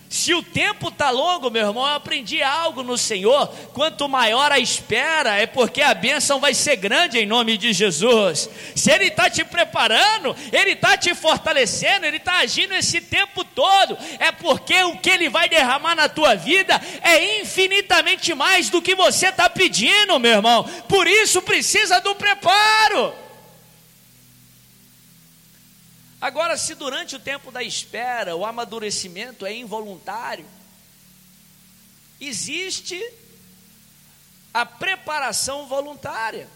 Se 0.08 0.32
o 0.32 0.42
tempo 0.42 0.88
está 0.88 1.10
longo, 1.10 1.50
meu 1.50 1.66
irmão, 1.66 1.84
eu 1.86 1.94
aprendi 1.94 2.40
algo 2.42 2.82
no 2.82 2.96
Senhor. 2.96 3.48
Quanto 3.72 4.08
maior 4.08 4.52
a 4.52 4.60
espera, 4.60 5.36
é 5.36 5.46
porque 5.46 5.82
a 5.82 5.92
bênção 5.92 6.38
vai 6.38 6.54
ser 6.54 6.76
grande 6.76 7.18
em 7.18 7.26
nome 7.26 7.56
de 7.56 7.72
Jesus. 7.72 8.48
Se 8.76 8.92
Ele 8.92 9.06
está 9.06 9.28
te 9.28 9.44
preparando, 9.44 10.36
Ele 10.52 10.70
está 10.72 10.96
te 10.96 11.14
fortalecendo, 11.14 12.06
Ele 12.06 12.18
está 12.18 12.38
agindo 12.38 12.74
esse 12.74 13.00
tempo 13.00 13.44
todo, 13.44 13.98
é 14.20 14.30
porque 14.30 14.84
o 14.84 14.96
que 14.98 15.10
Ele 15.10 15.28
vai 15.28 15.48
derramar 15.48 15.96
na 15.96 16.08
tua 16.08 16.36
vida 16.36 16.80
é 17.02 17.40
infinitamente 17.40 18.34
mais 18.34 18.70
do 18.70 18.80
que 18.80 18.94
você 18.94 19.28
está 19.28 19.50
pedindo, 19.50 20.20
meu 20.20 20.32
irmão. 20.32 20.64
Por 20.88 21.08
isso 21.08 21.42
precisa 21.42 22.00
do 22.00 22.14
preparo. 22.14 23.23
Agora, 26.24 26.56
se 26.56 26.74
durante 26.74 27.16
o 27.16 27.20
tempo 27.20 27.52
da 27.52 27.62
espera 27.62 28.34
o 28.34 28.46
amadurecimento 28.46 29.44
é 29.44 29.54
involuntário, 29.54 30.46
existe 32.18 32.98
a 34.54 34.64
preparação 34.64 35.66
voluntária, 35.66 36.48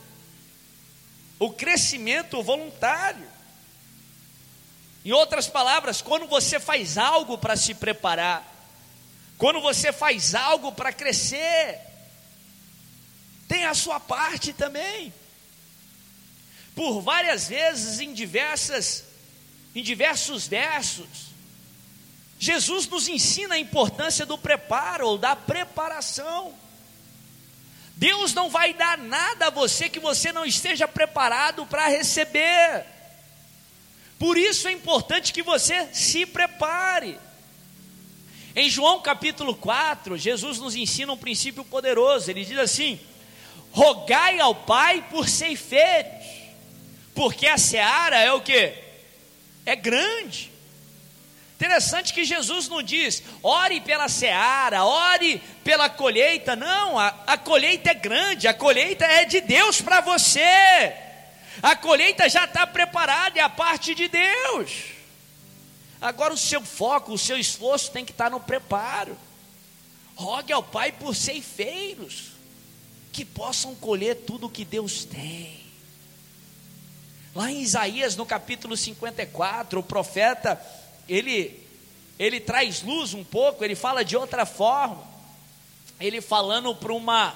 o 1.39 1.53
crescimento 1.53 2.43
voluntário. 2.43 3.29
Em 5.05 5.13
outras 5.13 5.49
palavras, 5.49 6.01
quando 6.01 6.27
você 6.27 6.59
faz 6.59 6.97
algo 6.97 7.37
para 7.37 7.55
se 7.55 7.75
preparar, 7.75 8.51
quando 9.37 9.61
você 9.61 9.93
faz 9.93 10.35
algo 10.35 10.73
para 10.73 10.95
crescer, 10.95 11.79
tem 13.47 13.67
a 13.67 13.75
sua 13.75 14.01
parte 14.01 14.55
também. 14.55 15.13
Por 16.75 17.03
várias 17.03 17.49
vezes, 17.49 18.01
em 18.01 18.15
diversas 18.15 19.08
em 19.79 19.83
diversos 19.83 20.49
versos, 20.49 21.29
Jesus 22.39 22.89
nos 22.89 23.09
ensina 23.09 23.55
a 23.55 23.59
importância 23.59 24.27
do 24.27 24.37
preparo 24.37 25.07
ou 25.07 25.19
da 25.19 25.37
preparação. 25.37 26.53
Deus 27.95 28.33
não 28.33 28.49
vai 28.49 28.75
dar 28.75 28.99
nada 28.99 29.47
a 29.47 29.51
você 29.51 29.89
que 29.89 30.01
você 30.01 30.33
não 30.33 30.45
esteja 30.45 30.87
preparado 30.87 31.67
para 31.67 31.89
receber. 31.89 32.87
Por 34.19 34.37
isso 34.37 34.67
é 34.67 34.73
importante 34.73 35.33
que 35.33 35.43
você 35.43 35.89
se 35.93 36.27
prepare. 36.27 37.19
Em 38.55 38.69
João 38.69 39.01
capítulo 39.01 39.55
4, 39.55 40.17
Jesus 40.17 40.59
nos 40.59 40.75
ensina 40.75 41.13
um 41.13 41.17
princípio 41.17 41.65
poderoso. 41.65 42.31
Ele 42.31 42.45
diz 42.45 42.59
assim: 42.59 42.99
Rogai 43.71 44.41
ao 44.41 44.55
Pai 44.55 45.05
por 45.11 45.29
ceifeiros, 45.29 46.25
porque 47.15 47.47
a 47.47 47.59
seara 47.59 48.19
é 48.19 48.33
o 48.33 48.41
que? 48.41 48.88
É 49.69 49.77
grande. 49.77 50.51
Interessante 51.57 52.13
que 52.13 52.25
Jesus 52.25 52.69
não 52.69 52.83
diz, 52.83 53.21
ore 53.43 53.81
pela 53.81 54.09
seara, 54.09 54.85
ore 54.85 55.43
pela 55.65 55.91
colheita. 55.91 56.55
Não, 56.55 56.97
a, 56.97 57.09
a 57.27 57.37
colheita 57.37 57.91
é 57.91 57.95
grande, 57.95 58.47
a 58.47 58.55
colheita 58.55 59.05
é 59.05 59.25
de 59.25 59.41
Deus 59.41 59.81
para 59.81 60.01
você. 60.01 60.95
A 61.61 61.75
colheita 61.75 62.29
já 62.29 62.45
está 62.45 62.65
preparada, 62.65 63.41
é 63.41 63.43
a 63.43 63.49
parte 63.49 63.93
de 63.93 64.07
Deus. 64.07 64.71
Agora 66.01 66.33
o 66.33 66.39
seu 66.39 66.63
foco, 66.63 67.13
o 67.13 67.19
seu 67.19 67.37
esforço 67.37 67.91
tem 67.91 68.05
que 68.05 68.13
estar 68.13 68.31
no 68.31 68.39
preparo. 68.39 69.19
Rogue 70.15 70.53
ao 70.53 70.63
Pai 70.63 70.93
por 70.93 71.15
ceifeiros, 71.15 72.33
que 73.13 73.25
possam 73.25 73.75
colher 73.75 74.15
tudo 74.15 74.47
o 74.47 74.51
que 74.51 74.65
Deus 74.65 75.05
tem. 75.05 75.58
Lá 77.39 77.53
em 77.53 77.61
Isaías, 77.61 78.17
no 78.17 78.27
capítulo 78.27 78.77
54, 78.77 79.79
o 79.79 79.83
profeta, 79.85 80.61
ele, 81.09 81.65
ele 82.19 82.41
traz 82.41 82.83
luz 82.83 83.15
um 83.15 83.23
pouco, 83.23 83.65
ele 83.65 83.77
fala 83.77 84.05
de 84.05 84.17
outra 84.17 84.45
forma. 84.45 85.05
Ele 86.01 86.21
falando 86.21 86.75
para 86.75 86.93
uma, 86.93 87.33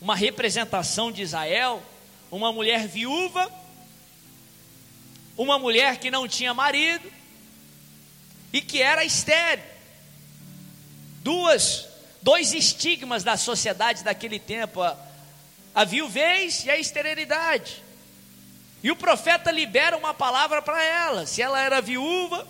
uma 0.00 0.16
representação 0.16 1.12
de 1.12 1.20
Israel, 1.20 1.82
uma 2.30 2.54
mulher 2.54 2.88
viúva, 2.88 3.52
uma 5.36 5.58
mulher 5.58 5.98
que 5.98 6.10
não 6.10 6.26
tinha 6.26 6.54
marido 6.54 7.12
e 8.50 8.62
que 8.62 8.80
era 8.80 9.04
estéril. 9.04 9.62
Duas, 11.22 11.86
dois 12.22 12.54
estigmas 12.54 13.22
da 13.22 13.36
sociedade 13.36 14.04
daquele 14.04 14.38
tempo, 14.38 14.80
a, 14.80 14.96
a 15.74 15.84
viuvez 15.84 16.64
e 16.64 16.70
a 16.70 16.78
esterilidade. 16.78 17.91
E 18.82 18.90
o 18.90 18.96
profeta 18.96 19.50
libera 19.50 19.96
uma 19.96 20.12
palavra 20.12 20.60
para 20.60 20.82
ela. 20.82 21.24
Se 21.24 21.40
ela 21.40 21.60
era 21.60 21.80
viúva, 21.80 22.46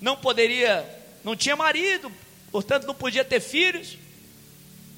não 0.00 0.16
poderia, 0.16 0.84
não 1.22 1.36
tinha 1.36 1.54
marido, 1.54 2.10
portanto 2.50 2.86
não 2.86 2.94
podia 2.94 3.24
ter 3.24 3.40
filhos. 3.40 3.96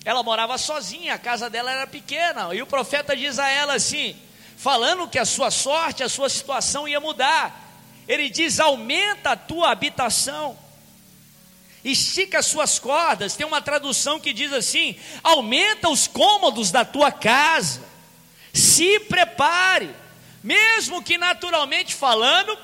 Ela 0.05 0.23
morava 0.23 0.57
sozinha, 0.57 1.15
a 1.15 1.19
casa 1.19 1.51
dela 1.51 1.71
era 1.71 1.87
pequena. 1.87 2.55
E 2.55 2.63
o 2.63 2.67
profeta 2.67 3.15
diz 3.15 3.39
a 3.39 3.49
ela 3.51 3.75
assim, 3.75 4.17
falando 4.57 5.07
que 5.07 5.19
a 5.19 5.27
sua 5.27 5.51
sorte, 5.51 6.03
a 6.03 6.09
sua 6.09 6.31
situação 6.31 6.89
ia 6.89 6.99
mudar. 6.99 7.69
Ele 8.09 8.31
diz: 8.31 8.59
aumenta 8.59 9.33
a 9.33 9.37
tua 9.37 9.71
habitação, 9.71 10.59
estica 11.85 12.39
as 12.39 12.47
suas 12.47 12.79
cordas. 12.79 13.37
Tem 13.37 13.47
uma 13.47 13.61
tradução 13.61 14.19
que 14.19 14.33
diz 14.33 14.51
assim: 14.55 14.97
aumenta 15.23 15.91
os 15.91 16.07
cômodos 16.07 16.71
da 16.71 16.87
tua 16.87 17.13
casa, 17.13 17.83
se 18.55 18.99
prepare 19.01 19.91
mesmo 20.43 21.03
que 21.03 21.19
naturalmente 21.19 21.95
falando, 21.95 22.57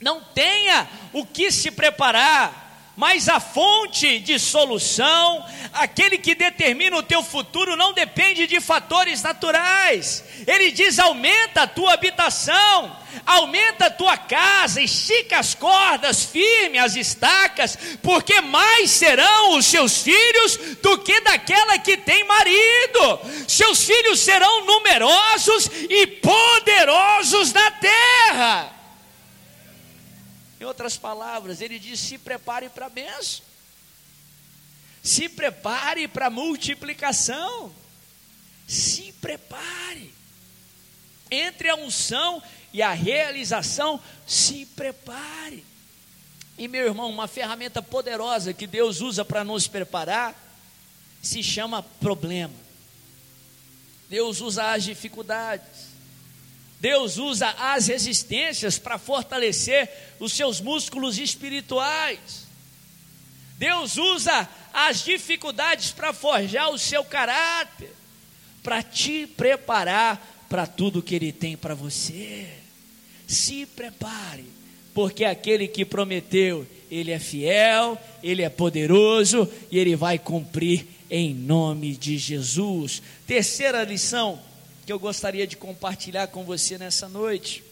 não 0.00 0.22
tenha 0.22 0.88
o 1.12 1.24
que 1.24 1.50
se 1.50 1.70
preparar, 1.70 2.67
mas 2.98 3.28
a 3.28 3.38
fonte 3.38 4.18
de 4.18 4.40
solução, 4.40 5.46
aquele 5.72 6.18
que 6.18 6.34
determina 6.34 6.96
o 6.96 7.02
teu 7.02 7.22
futuro, 7.22 7.76
não 7.76 7.92
depende 7.92 8.44
de 8.44 8.60
fatores 8.60 9.22
naturais. 9.22 10.24
Ele 10.44 10.72
diz: 10.72 10.98
aumenta 10.98 11.62
a 11.62 11.66
tua 11.68 11.92
habitação, 11.92 12.96
aumenta 13.24 13.86
a 13.86 13.90
tua 13.90 14.16
casa, 14.16 14.82
estica 14.82 15.38
as 15.38 15.54
cordas, 15.54 16.24
firme 16.24 16.76
as 16.76 16.96
estacas, 16.96 17.78
porque 18.02 18.40
mais 18.40 18.90
serão 18.90 19.56
os 19.56 19.64
seus 19.66 20.02
filhos 20.02 20.56
do 20.82 20.98
que 20.98 21.20
daquela 21.20 21.78
que 21.78 21.96
tem 21.98 22.24
marido. 22.24 23.20
Seus 23.46 23.84
filhos 23.84 24.18
serão 24.18 24.66
numerosos 24.66 25.70
e 25.88 26.04
poderosos 26.04 27.52
na 27.52 27.70
terra. 27.70 28.77
Em 30.60 30.64
outras 30.64 30.96
palavras, 30.96 31.60
ele 31.60 31.78
diz: 31.78 32.00
se 32.00 32.18
prepare 32.18 32.68
para 32.68 32.86
a 32.86 32.90
benção, 32.90 33.44
se 35.02 35.28
prepare 35.28 36.08
para 36.08 36.26
a 36.26 36.30
multiplicação, 36.30 37.72
se 38.66 39.12
prepare. 39.20 40.14
Entre 41.30 41.68
a 41.68 41.76
unção 41.76 42.42
e 42.72 42.82
a 42.82 42.92
realização, 42.92 44.02
se 44.26 44.66
prepare. 44.66 45.64
E 46.56 46.66
meu 46.66 46.86
irmão, 46.86 47.08
uma 47.10 47.28
ferramenta 47.28 47.80
poderosa 47.80 48.52
que 48.52 48.66
Deus 48.66 49.00
usa 49.00 49.24
para 49.24 49.44
nos 49.44 49.68
preparar 49.68 50.34
se 51.22 51.42
chama 51.42 51.82
problema. 51.82 52.54
Deus 54.08 54.40
usa 54.40 54.72
as 54.72 54.84
dificuldades. 54.84 55.87
Deus 56.80 57.16
usa 57.16 57.48
as 57.58 57.88
resistências 57.88 58.78
para 58.78 58.98
fortalecer 58.98 59.90
os 60.20 60.32
seus 60.32 60.60
músculos 60.60 61.18
espirituais. 61.18 62.46
Deus 63.58 63.96
usa 63.96 64.48
as 64.72 65.04
dificuldades 65.04 65.90
para 65.90 66.12
forjar 66.12 66.70
o 66.70 66.78
seu 66.78 67.04
caráter, 67.04 67.90
para 68.62 68.82
te 68.82 69.26
preparar 69.26 70.46
para 70.48 70.66
tudo 70.66 71.02
que 71.02 71.16
Ele 71.16 71.32
tem 71.32 71.56
para 71.56 71.74
você. 71.74 72.48
Se 73.26 73.66
prepare, 73.66 74.44
porque 74.94 75.24
aquele 75.24 75.66
que 75.66 75.84
prometeu, 75.84 76.64
Ele 76.88 77.10
é 77.10 77.18
fiel, 77.18 78.00
Ele 78.22 78.42
é 78.42 78.48
poderoso 78.48 79.50
e 79.70 79.78
Ele 79.78 79.96
vai 79.96 80.16
cumprir 80.16 80.86
em 81.10 81.34
nome 81.34 81.96
de 81.96 82.16
Jesus. 82.16 83.02
Terceira 83.26 83.82
lição 83.82 84.40
que 84.88 84.92
eu 84.92 84.98
gostaria 84.98 85.46
de 85.46 85.54
compartilhar 85.54 86.28
com 86.28 86.44
você 86.44 86.78
nessa 86.78 87.10
noite. 87.10 87.62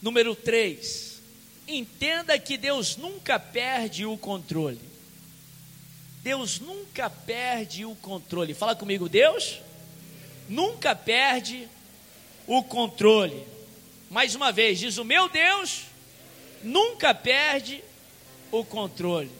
Número 0.00 0.34
3. 0.34 1.20
Entenda 1.68 2.38
que 2.38 2.56
Deus 2.56 2.96
nunca 2.96 3.38
perde 3.38 4.06
o 4.06 4.16
controle. 4.16 4.80
Deus 6.22 6.58
nunca 6.58 7.10
perde 7.10 7.84
o 7.84 7.94
controle. 7.96 8.54
Fala 8.54 8.74
comigo, 8.74 9.10
Deus 9.10 9.60
nunca 10.48 10.96
perde 10.96 11.68
o 12.46 12.64
controle. 12.64 13.46
Mais 14.10 14.34
uma 14.34 14.50
vez, 14.50 14.78
diz 14.78 14.96
o 14.96 15.04
meu 15.04 15.28
Deus 15.28 15.82
nunca 16.62 17.12
perde 17.12 17.84
o 18.50 18.64
controle. 18.64 19.30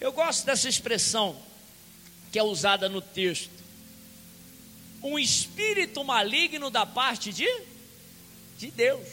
Eu 0.00 0.12
gosto 0.12 0.46
dessa 0.46 0.68
expressão 0.68 1.36
que 2.30 2.38
é 2.38 2.42
usada 2.44 2.88
no 2.88 3.00
texto. 3.00 3.61
Um 5.02 5.18
espírito 5.18 6.04
maligno 6.04 6.70
da 6.70 6.86
parte 6.86 7.32
de, 7.32 7.48
de 8.58 8.70
Deus. 8.70 9.06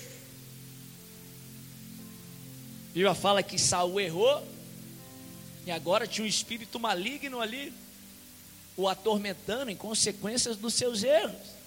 A 2.89 2.93
Bíblia 2.93 3.15
fala 3.15 3.41
que 3.41 3.57
Saul 3.57 3.99
errou 3.99 4.45
e 5.65 5.71
agora 5.71 6.07
tinha 6.07 6.25
um 6.25 6.27
espírito 6.27 6.79
maligno 6.79 7.39
ali 7.39 7.73
o 8.75 8.87
atormentando 8.87 9.69
em 9.69 9.75
consequências 9.75 10.57
dos 10.57 10.73
seus 10.73 11.03
erros. 11.03 11.59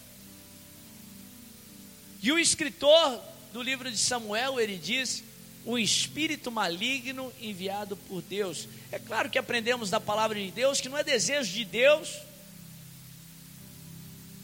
E 2.23 2.33
o 2.33 2.39
escritor 2.39 3.21
do 3.53 3.61
livro 3.61 3.91
de 3.91 3.99
Samuel, 3.99 4.59
ele 4.59 4.79
diz: 4.79 5.23
um 5.67 5.79
espírito 5.79 6.51
maligno 6.51 7.33
enviado 7.41 7.97
por 7.97 8.23
Deus. 8.23 8.69
É 8.91 8.99
claro 8.99 9.31
que 9.31 9.39
aprendemos 9.39 9.91
da 9.91 10.01
palavra 10.01 10.39
de 10.39 10.51
Deus 10.51 10.81
que 10.81 10.89
não 10.89 10.99
é 10.99 11.05
desejo 11.05 11.53
de 11.53 11.65
Deus 11.65 12.09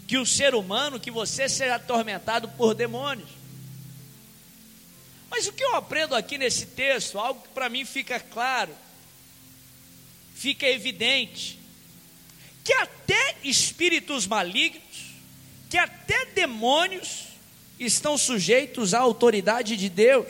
que 0.08 0.16
o 0.16 0.24
ser 0.24 0.54
humano, 0.54 0.98
que 0.98 1.10
você 1.10 1.50
seja 1.50 1.74
atormentado 1.74 2.48
por 2.48 2.74
demônios. 2.74 3.28
Mas 5.30 5.46
o 5.46 5.52
que 5.52 5.62
eu 5.62 5.76
aprendo 5.76 6.14
aqui 6.16 6.38
nesse 6.38 6.64
texto, 6.64 7.18
algo 7.18 7.42
que 7.42 7.50
para 7.50 7.68
mim 7.68 7.84
fica 7.84 8.18
claro, 8.18 8.74
fica 10.34 10.66
evidente, 10.66 11.58
que 12.64 12.72
até 12.72 13.36
espíritos 13.44 14.26
malignos, 14.26 14.82
que 15.68 15.76
até 15.76 16.24
demônios, 16.24 17.28
estão 17.78 18.16
sujeitos 18.16 18.94
à 18.94 19.00
autoridade 19.00 19.76
de 19.76 19.90
Deus 19.90 20.26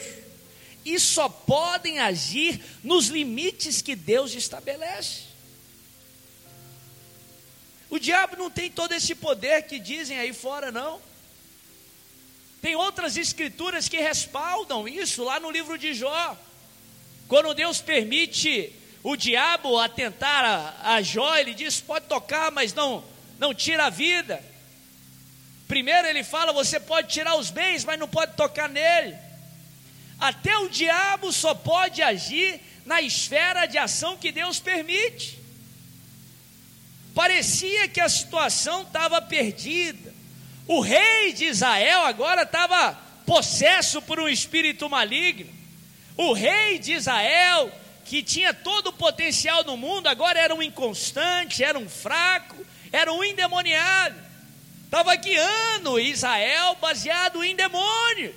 e 0.84 0.98
só 0.98 1.28
podem 1.28 2.00
agir 2.00 2.60
nos 2.82 3.06
limites 3.06 3.80
que 3.80 3.94
Deus 3.94 4.34
estabelece. 4.34 5.27
O 7.90 7.98
diabo 7.98 8.36
não 8.36 8.50
tem 8.50 8.70
todo 8.70 8.92
esse 8.92 9.14
poder 9.14 9.62
que 9.62 9.78
dizem 9.78 10.18
aí 10.18 10.32
fora, 10.32 10.70
não. 10.70 11.00
Tem 12.60 12.74
outras 12.74 13.16
escrituras 13.16 13.88
que 13.88 13.98
respaldam 13.98 14.86
isso 14.88 15.24
lá 15.24 15.38
no 15.38 15.50
livro 15.50 15.78
de 15.78 15.94
Jó. 15.94 16.36
Quando 17.28 17.54
Deus 17.54 17.80
permite 17.80 18.72
o 19.02 19.16
diabo 19.16 19.78
atentar 19.78 20.44
a, 20.44 20.94
a 20.94 21.02
Jó, 21.02 21.36
ele 21.36 21.54
diz: 21.54 21.80
pode 21.80 22.06
tocar, 22.06 22.50
mas 22.50 22.74
não, 22.74 23.04
não 23.38 23.54
tira 23.54 23.86
a 23.86 23.90
vida. 23.90 24.42
Primeiro 25.66 26.08
ele 26.08 26.24
fala: 26.24 26.52
você 26.52 26.80
pode 26.80 27.08
tirar 27.08 27.36
os 27.36 27.50
bens, 27.50 27.84
mas 27.84 27.98
não 27.98 28.08
pode 28.08 28.34
tocar 28.34 28.68
nele. 28.68 29.16
Até 30.18 30.58
o 30.58 30.68
diabo 30.68 31.32
só 31.32 31.54
pode 31.54 32.02
agir 32.02 32.60
na 32.84 33.00
esfera 33.00 33.66
de 33.66 33.78
ação 33.78 34.16
que 34.16 34.32
Deus 34.32 34.58
permite. 34.58 35.37
Parecia 37.18 37.88
que 37.88 38.00
a 38.00 38.08
situação 38.08 38.82
estava 38.82 39.20
perdida. 39.20 40.14
O 40.68 40.78
rei 40.80 41.32
de 41.32 41.46
Israel 41.46 42.02
agora 42.02 42.42
estava 42.42 42.96
possesso 43.26 44.00
por 44.00 44.20
um 44.20 44.28
espírito 44.28 44.88
maligno. 44.88 45.52
O 46.16 46.32
rei 46.32 46.78
de 46.78 46.92
Israel, 46.92 47.72
que 48.04 48.22
tinha 48.22 48.54
todo 48.54 48.90
o 48.90 48.92
potencial 48.92 49.64
no 49.64 49.76
mundo, 49.76 50.06
agora 50.06 50.38
era 50.38 50.54
um 50.54 50.62
inconstante, 50.62 51.64
era 51.64 51.76
um 51.76 51.88
fraco, 51.88 52.64
era 52.92 53.12
um 53.12 53.24
endemoniado 53.24 54.28
estava 54.84 55.14
guiando 55.16 56.00
Israel 56.00 56.74
baseado 56.80 57.44
em 57.44 57.54
demônios. 57.54 58.34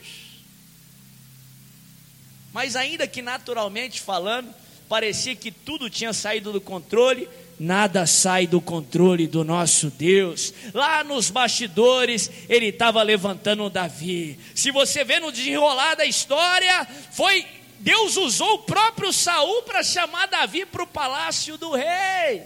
Mas, 2.51 2.75
ainda 2.75 3.07
que 3.07 3.21
naturalmente 3.21 4.01
falando, 4.01 4.53
parecia 4.89 5.33
que 5.33 5.49
tudo 5.49 5.89
tinha 5.89 6.11
saído 6.11 6.51
do 6.51 6.59
controle, 6.59 7.29
nada 7.61 8.07
sai 8.07 8.47
do 8.47 8.59
controle 8.59 9.27
do 9.27 9.43
nosso 9.43 9.91
Deus. 9.91 10.51
Lá 10.73 11.03
nos 11.03 11.29
bastidores, 11.29 12.29
ele 12.49 12.69
estava 12.69 13.03
levantando 13.03 13.69
Davi. 13.69 14.39
Se 14.55 14.71
você 14.71 15.03
vê 15.03 15.19
no 15.19 15.31
desenrolar 15.31 15.93
da 15.93 16.03
história, 16.03 16.87
foi 17.11 17.45
Deus 17.79 18.17
usou 18.17 18.55
o 18.55 18.59
próprio 18.63 19.13
Saul 19.13 19.61
para 19.61 19.83
chamar 19.83 20.25
Davi 20.25 20.65
para 20.65 20.81
o 20.81 20.87
palácio 20.87 21.55
do 21.55 21.71
rei. 21.75 22.41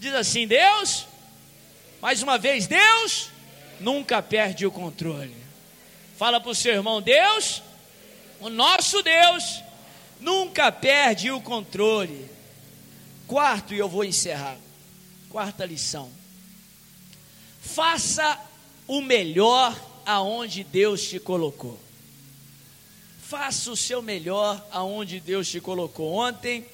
Diz 0.00 0.14
assim: 0.14 0.46
Deus, 0.46 1.06
mais 2.00 2.22
uma 2.22 2.38
vez, 2.38 2.66
Deus 2.66 3.28
nunca 3.80 4.22
perde 4.22 4.64
o 4.64 4.72
controle. 4.72 5.36
Fala 6.16 6.40
para 6.40 6.50
o 6.50 6.54
seu 6.54 6.72
irmão: 6.72 7.02
Deus, 7.02 7.62
o 8.40 8.48
nosso 8.48 9.02
Deus, 9.02 9.62
nunca 10.18 10.72
perde 10.72 11.30
o 11.30 11.38
controle. 11.38 12.30
Quarto, 13.32 13.72
e 13.72 13.78
eu 13.78 13.88
vou 13.88 14.04
encerrar. 14.04 14.58
Quarta 15.30 15.64
lição. 15.64 16.10
Faça 17.62 18.38
o 18.86 19.00
melhor 19.00 19.74
aonde 20.04 20.62
Deus 20.62 21.08
te 21.08 21.18
colocou. 21.18 21.80
Faça 23.22 23.70
o 23.70 23.76
seu 23.76 24.02
melhor 24.02 24.62
aonde 24.70 25.18
Deus 25.18 25.48
te 25.48 25.62
colocou. 25.62 26.12
Ontem, 26.12 26.66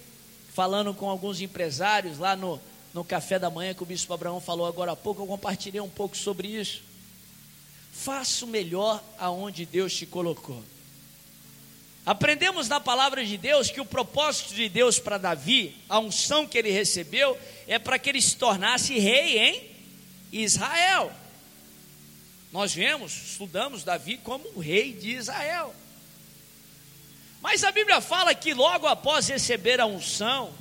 falando 0.53 0.93
com 0.93 1.09
alguns 1.09 1.41
empresários 1.41 2.19
lá 2.19 2.35
no 2.35 2.61
no 2.93 3.05
café 3.05 3.39
da 3.39 3.49
manhã 3.49 3.73
que 3.73 3.85
o 3.85 3.87
bispo 3.87 4.13
Abraão 4.13 4.41
falou 4.41 4.67
agora 4.67 4.91
há 4.91 4.97
pouco, 4.97 5.23
eu 5.23 5.27
compartilhei 5.29 5.81
um 5.81 5.89
pouco 5.89 6.17
sobre 6.17 6.49
isso. 6.49 6.83
Faça 7.93 8.45
o 8.45 8.49
melhor 8.49 9.01
aonde 9.17 9.65
Deus 9.65 9.95
te 9.95 10.07
colocou. 10.07 10.61
Aprendemos 12.09 12.71
na 12.71 12.81
palavra 12.81 13.23
de 13.23 13.37
Deus 13.37 13.71
que 13.71 13.83
o 13.83 13.85
propósito 13.85 14.55
de 14.55 14.67
Deus 14.67 14.99
para 14.99 15.19
Davi, 15.19 15.77
a 15.91 15.99
unção 15.99 16.47
que 16.47 16.57
ele 16.57 16.71
recebeu, 16.71 17.39
é 17.67 17.79
para 17.79 17.99
que 17.99 18.09
ele 18.09 18.23
se 18.23 18.35
tornasse 18.35 18.99
rei 18.99 19.39
em 20.33 20.41
Israel. 20.41 21.13
Nós 22.51 22.73
vemos, 22.73 23.13
estudamos 23.13 23.85
Davi 23.85 24.17
como 24.17 24.49
o 24.55 24.59
rei 24.59 24.95
de 24.95 25.11
Israel. 25.11 25.75
Mas 27.43 27.63
a 27.63 27.71
Bíblia 27.71 28.01
fala 28.01 28.35
que 28.35 28.55
logo 28.55 28.87
após 28.87 29.29
receber 29.29 29.79
a 29.79 29.85
unção, 29.85 30.55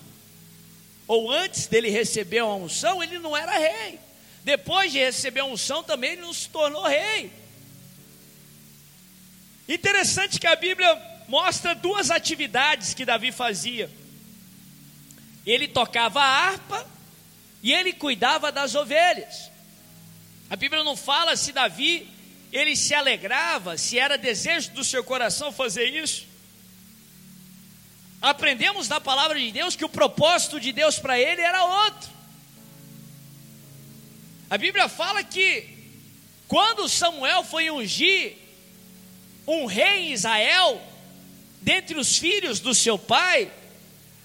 ou 1.08 1.32
antes 1.32 1.68
dele 1.68 1.90
receber 1.90 2.40
a 2.40 2.46
unção, 2.46 3.02
ele 3.02 3.20
não 3.20 3.38
era 3.38 3.58
rei. 3.58 3.98
Depois 4.44 4.92
de 4.92 5.00
receber 5.00 5.40
a 5.40 5.46
unção, 5.46 5.82
também 5.82 6.12
ele 6.12 6.24
não 6.24 6.34
se 6.34 6.50
tornou 6.50 6.86
rei. 6.86 7.32
Interessante 9.66 10.42
que 10.42 10.48
a 10.48 10.58
Bíblia 10.58 11.16
mostra 11.28 11.76
duas 11.76 12.10
atividades 12.12 12.94
que 12.94 13.06
Davi 13.06 13.32
fazia. 13.32 13.90
Ele 15.46 15.68
tocava 15.68 16.22
a 16.22 16.48
harpa 16.48 16.88
e 17.62 17.74
ele 17.74 17.94
cuidava 17.94 18.52
das 18.52 18.76
ovelhas. 18.76 19.52
A 20.50 20.56
Bíblia 20.56 20.84
não 20.84 20.96
fala 20.96 21.36
se 21.36 21.52
Davi 21.52 22.10
ele 22.52 22.76
se 22.76 22.94
alegrava, 22.94 23.78
se 23.78 24.00
era 24.00 24.18
desejo 24.18 24.72
do 24.72 24.84
seu 24.84 25.04
coração 25.04 25.52
fazer 25.52 25.90
isso 25.90 26.28
aprendemos 28.22 28.88
na 28.88 29.00
palavra 29.00 29.40
de 29.40 29.52
Deus 29.52 29.76
que 29.76 29.86
o 29.86 29.90
propósito 29.90 30.60
de 30.60 30.72
Deus 30.72 31.00
para 31.00 31.20
ele 31.20 31.42
era 31.42 31.64
outro. 31.64 32.10
A 34.50 34.58
Bíblia 34.58 34.88
fala 34.88 35.24
que 35.24 35.68
quando 36.48 36.88
Samuel 36.88 37.44
foi 37.44 37.70
ungir 37.70 38.38
um 39.46 39.66
rei 39.66 40.10
em 40.10 40.14
Israel, 40.14 40.82
dentre 41.68 42.00
os 42.00 42.18
filhos 42.18 42.62
do 42.62 42.74
seu 42.74 42.98
pai, 42.98 43.52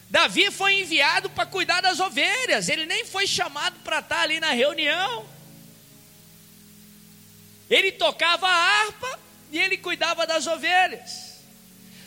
Davi 0.08 0.48
foi 0.52 0.80
enviado 0.80 1.28
para 1.28 1.44
cuidar 1.44 1.80
das 1.80 1.98
ovelhas, 1.98 2.68
ele 2.68 2.86
nem 2.86 3.04
foi 3.04 3.26
chamado 3.26 3.80
para 3.80 3.98
estar 3.98 4.20
ali 4.20 4.38
na 4.38 4.52
reunião. 4.52 5.26
Ele 7.68 7.90
tocava 7.90 8.46
a 8.46 8.52
harpa 8.52 9.18
e 9.50 9.58
ele 9.58 9.76
cuidava 9.76 10.24
das 10.24 10.46
ovelhas. 10.46 11.42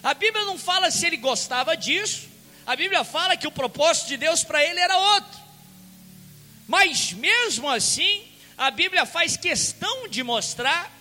A 0.01 0.13
Bíblia 0.13 0.45
não 0.45 0.57
fala 0.57 0.89
se 0.89 1.05
ele 1.05 1.17
gostava 1.17 1.75
disso, 1.75 2.29
a 2.65 2.73
Bíblia 2.73 3.03
fala 3.03 3.35
que 3.35 3.45
o 3.45 3.51
propósito 3.51 4.07
de 4.07 4.15
Deus 4.15 4.41
para 4.41 4.63
ele 4.63 4.79
era 4.79 4.97
outro. 4.97 5.41
Mas 6.65 7.11
mesmo 7.11 7.69
assim, 7.69 8.25
a 8.57 8.71
Bíblia 8.71 9.05
faz 9.05 9.35
questão 9.35 10.07
de 10.07 10.23
mostrar 10.23 10.94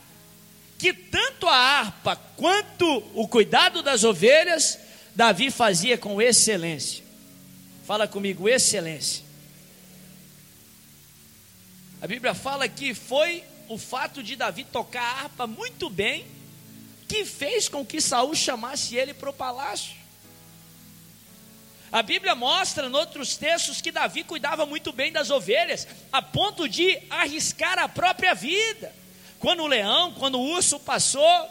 que 0.85 0.93
tanto 0.93 1.49
a 1.49 1.57
harpa 1.57 2.14
quanto 2.14 2.87
o 3.14 3.26
cuidado 3.26 3.82
das 3.82 4.05
ovelhas, 4.05 4.78
Davi 5.14 5.51
fazia 5.51 5.97
com 5.97 6.20
excelência. 6.20 7.03
Fala 7.87 8.07
comigo, 8.07 8.47
excelência. 8.47 9.24
A 12.03 12.07
Bíblia 12.07 12.35
fala 12.35 12.68
que 12.68 12.93
foi 12.93 13.43
o 13.66 13.78
fato 13.78 14.22
de 14.22 14.37
Davi 14.37 14.62
tocar 14.62 15.01
a 15.01 15.22
harpa 15.22 15.47
muito 15.47 15.89
bem 15.89 16.26
que 17.09 17.24
fez 17.24 17.66
com 17.66 17.82
que 17.82 17.99
Saul 17.99 18.35
chamasse 18.35 18.95
ele 18.95 19.14
para 19.14 19.30
o 19.30 19.32
palácio. 19.32 19.95
A 21.91 22.03
Bíblia 22.03 22.35
mostra 22.35 22.89
em 22.89 22.93
outros 22.93 23.39
textos 23.39 23.80
que 23.80 23.91
Davi 23.91 24.22
cuidava 24.22 24.66
muito 24.66 24.93
bem 24.93 25.11
das 25.11 25.30
ovelhas, 25.30 25.89
a 26.12 26.20
ponto 26.20 26.68
de 26.68 27.01
arriscar 27.09 27.78
a 27.78 27.89
própria 27.89 28.35
vida. 28.35 29.04
Quando 29.45 29.63
o 29.63 29.67
leão, 29.67 30.11
quando 30.13 30.41
o 30.41 30.53
urso 30.55 30.81
passou, 30.81 31.51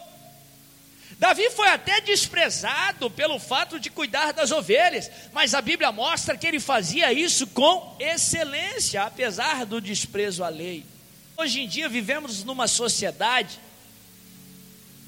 Davi 1.19 1.47
foi 1.51 1.67
até 1.67 2.01
desprezado 2.01 3.07
pelo 3.11 3.37
fato 3.37 3.79
de 3.79 3.91
cuidar 3.91 4.33
das 4.33 4.51
ovelhas, 4.51 5.11
mas 5.31 5.53
a 5.53 5.61
Bíblia 5.61 5.91
mostra 5.91 6.35
que 6.35 6.47
ele 6.47 6.59
fazia 6.59 7.13
isso 7.13 7.45
com 7.45 7.95
excelência, 7.99 9.03
apesar 9.03 9.63
do 9.67 9.79
desprezo 9.79 10.43
à 10.43 10.49
lei. 10.49 10.83
Hoje 11.37 11.61
em 11.61 11.67
dia 11.67 11.87
vivemos 11.87 12.43
numa 12.43 12.67
sociedade 12.67 13.59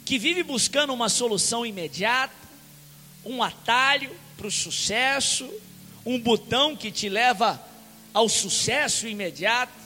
que 0.06 0.20
vive 0.20 0.44
buscando 0.44 0.94
uma 0.94 1.10
solução 1.10 1.66
imediata, 1.66 2.36
um 3.26 3.42
atalho 3.42 4.16
para 4.38 4.46
o 4.46 4.52
sucesso, 4.52 5.52
um 6.06 6.20
botão 6.20 6.76
que 6.76 6.92
te 6.92 7.10
leva 7.10 7.60
ao 8.14 8.30
sucesso 8.30 9.08
imediato. 9.08 9.85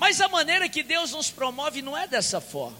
Mas 0.00 0.18
a 0.18 0.28
maneira 0.28 0.66
que 0.66 0.82
Deus 0.82 1.10
nos 1.10 1.30
promove 1.30 1.82
não 1.82 1.94
é 1.94 2.08
dessa 2.08 2.40
forma. 2.40 2.78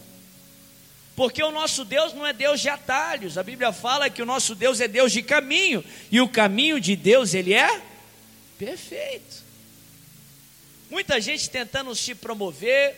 Porque 1.15 1.43
o 1.43 1.51
nosso 1.51 1.85
Deus 1.85 2.15
não 2.15 2.25
é 2.25 2.33
Deus 2.33 2.59
de 2.59 2.67
atalhos. 2.67 3.37
A 3.37 3.43
Bíblia 3.43 3.71
fala 3.71 4.09
que 4.09 4.23
o 4.23 4.25
nosso 4.25 4.55
Deus 4.55 4.81
é 4.81 4.87
Deus 4.87 5.11
de 5.11 5.21
caminho, 5.21 5.85
e 6.09 6.19
o 6.19 6.27
caminho 6.27 6.81
de 6.81 6.95
Deus 6.95 7.35
ele 7.35 7.53
é 7.53 7.79
perfeito. 8.57 9.43
Muita 10.89 11.21
gente 11.21 11.47
tentando 11.47 11.93
se 11.95 12.15
promover, 12.15 12.97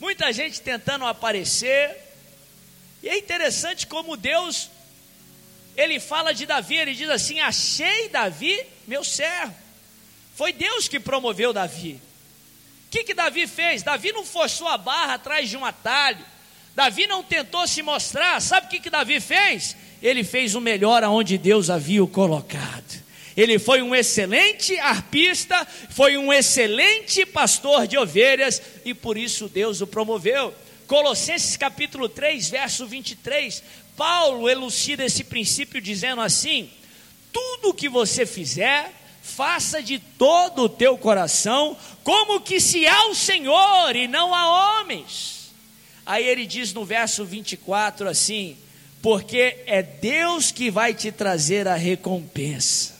muita 0.00 0.32
gente 0.32 0.62
tentando 0.62 1.04
aparecer. 1.04 1.98
E 3.02 3.10
é 3.10 3.18
interessante 3.18 3.86
como 3.86 4.16
Deus 4.16 4.70
ele 5.76 6.00
fala 6.00 6.32
de 6.32 6.46
Davi, 6.46 6.76
ele 6.76 6.94
diz 6.94 7.10
assim: 7.10 7.40
"Achei 7.40 8.08
Davi, 8.08 8.58
meu 8.86 9.04
servo". 9.04 9.54
Foi 10.34 10.50
Deus 10.50 10.88
que 10.88 10.98
promoveu 10.98 11.52
Davi. 11.52 12.07
O 12.88 12.90
que 12.90 13.04
que 13.04 13.12
Davi 13.12 13.46
fez? 13.46 13.82
Davi 13.82 14.12
não 14.12 14.24
forçou 14.24 14.66
a 14.66 14.78
barra 14.78 15.14
atrás 15.14 15.50
de 15.50 15.58
um 15.58 15.64
atalho. 15.64 16.24
Davi 16.74 17.06
não 17.06 17.22
tentou 17.22 17.66
se 17.66 17.82
mostrar, 17.82 18.40
sabe 18.40 18.66
o 18.66 18.70
que, 18.70 18.80
que 18.80 18.88
Davi 18.88 19.20
fez? 19.20 19.76
Ele 20.02 20.24
fez 20.24 20.54
o 20.54 20.60
melhor 20.60 21.04
aonde 21.04 21.36
Deus 21.36 21.68
havia 21.68 22.02
o 22.02 22.08
colocado. 22.08 23.02
Ele 23.36 23.58
foi 23.58 23.82
um 23.82 23.94
excelente 23.94 24.78
arpista, 24.78 25.66
foi 25.90 26.16
um 26.16 26.32
excelente 26.32 27.26
pastor 27.26 27.86
de 27.86 27.98
ovelhas 27.98 28.62
e 28.86 28.94
por 28.94 29.18
isso 29.18 29.50
Deus 29.50 29.82
o 29.82 29.86
promoveu. 29.86 30.54
Colossenses 30.86 31.58
capítulo 31.58 32.08
3, 32.08 32.48
verso 32.48 32.86
23, 32.86 33.62
Paulo 33.98 34.48
elucida 34.48 35.04
esse 35.04 35.24
princípio 35.24 35.78
dizendo 35.78 36.22
assim: 36.22 36.70
tudo 37.30 37.74
que 37.74 37.88
você 37.88 38.24
fizer, 38.24 38.90
faça 39.28 39.82
de 39.82 39.98
todo 39.98 40.62
o 40.62 40.68
teu 40.68 40.98
coração, 40.98 41.76
como 42.02 42.40
que 42.40 42.58
se 42.58 42.86
ao 42.86 43.14
Senhor 43.14 43.94
e 43.94 44.08
não 44.08 44.34
a 44.34 44.80
homens 44.80 45.38
Aí 46.08 46.26
ele 46.26 46.46
diz 46.46 46.72
no 46.72 46.86
verso 46.86 47.22
24 47.22 48.08
assim: 48.08 48.56
porque 49.02 49.58
é 49.66 49.82
Deus 49.82 50.50
que 50.50 50.70
vai 50.70 50.94
te 50.94 51.12
trazer 51.12 51.68
a 51.68 51.74
recompensa. 51.74 52.96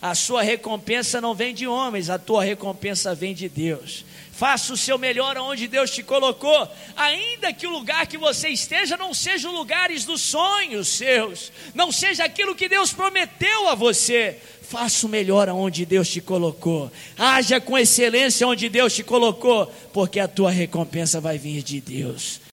A 0.00 0.14
sua 0.14 0.40
recompensa 0.40 1.20
não 1.20 1.34
vem 1.34 1.52
de 1.52 1.66
homens, 1.66 2.08
a 2.08 2.16
tua 2.16 2.44
recompensa 2.44 3.12
vem 3.12 3.34
de 3.34 3.48
Deus. 3.48 4.04
Faça 4.36 4.72
o 4.72 4.76
seu 4.76 4.98
melhor 4.98 5.38
onde 5.38 5.68
Deus 5.68 5.92
te 5.92 6.02
colocou, 6.02 6.68
ainda 6.96 7.52
que 7.52 7.68
o 7.68 7.70
lugar 7.70 8.04
que 8.08 8.18
você 8.18 8.48
esteja 8.48 8.96
não 8.96 9.14
seja 9.14 9.48
o 9.48 9.52
lugares 9.52 10.04
dos 10.04 10.22
sonhos 10.22 10.88
seus, 10.88 11.52
não 11.72 11.92
seja 11.92 12.24
aquilo 12.24 12.54
que 12.54 12.68
Deus 12.68 12.92
prometeu 12.92 13.68
a 13.68 13.76
você. 13.76 14.36
Faça 14.62 15.06
o 15.06 15.08
melhor 15.08 15.48
aonde 15.48 15.86
Deus 15.86 16.08
te 16.08 16.20
colocou. 16.20 16.90
Haja 17.16 17.60
com 17.60 17.78
excelência 17.78 18.48
onde 18.48 18.68
Deus 18.68 18.92
te 18.94 19.04
colocou, 19.04 19.72
porque 19.92 20.18
a 20.18 20.26
tua 20.26 20.50
recompensa 20.50 21.20
vai 21.20 21.38
vir 21.38 21.62
de 21.62 21.80
Deus. 21.80 22.40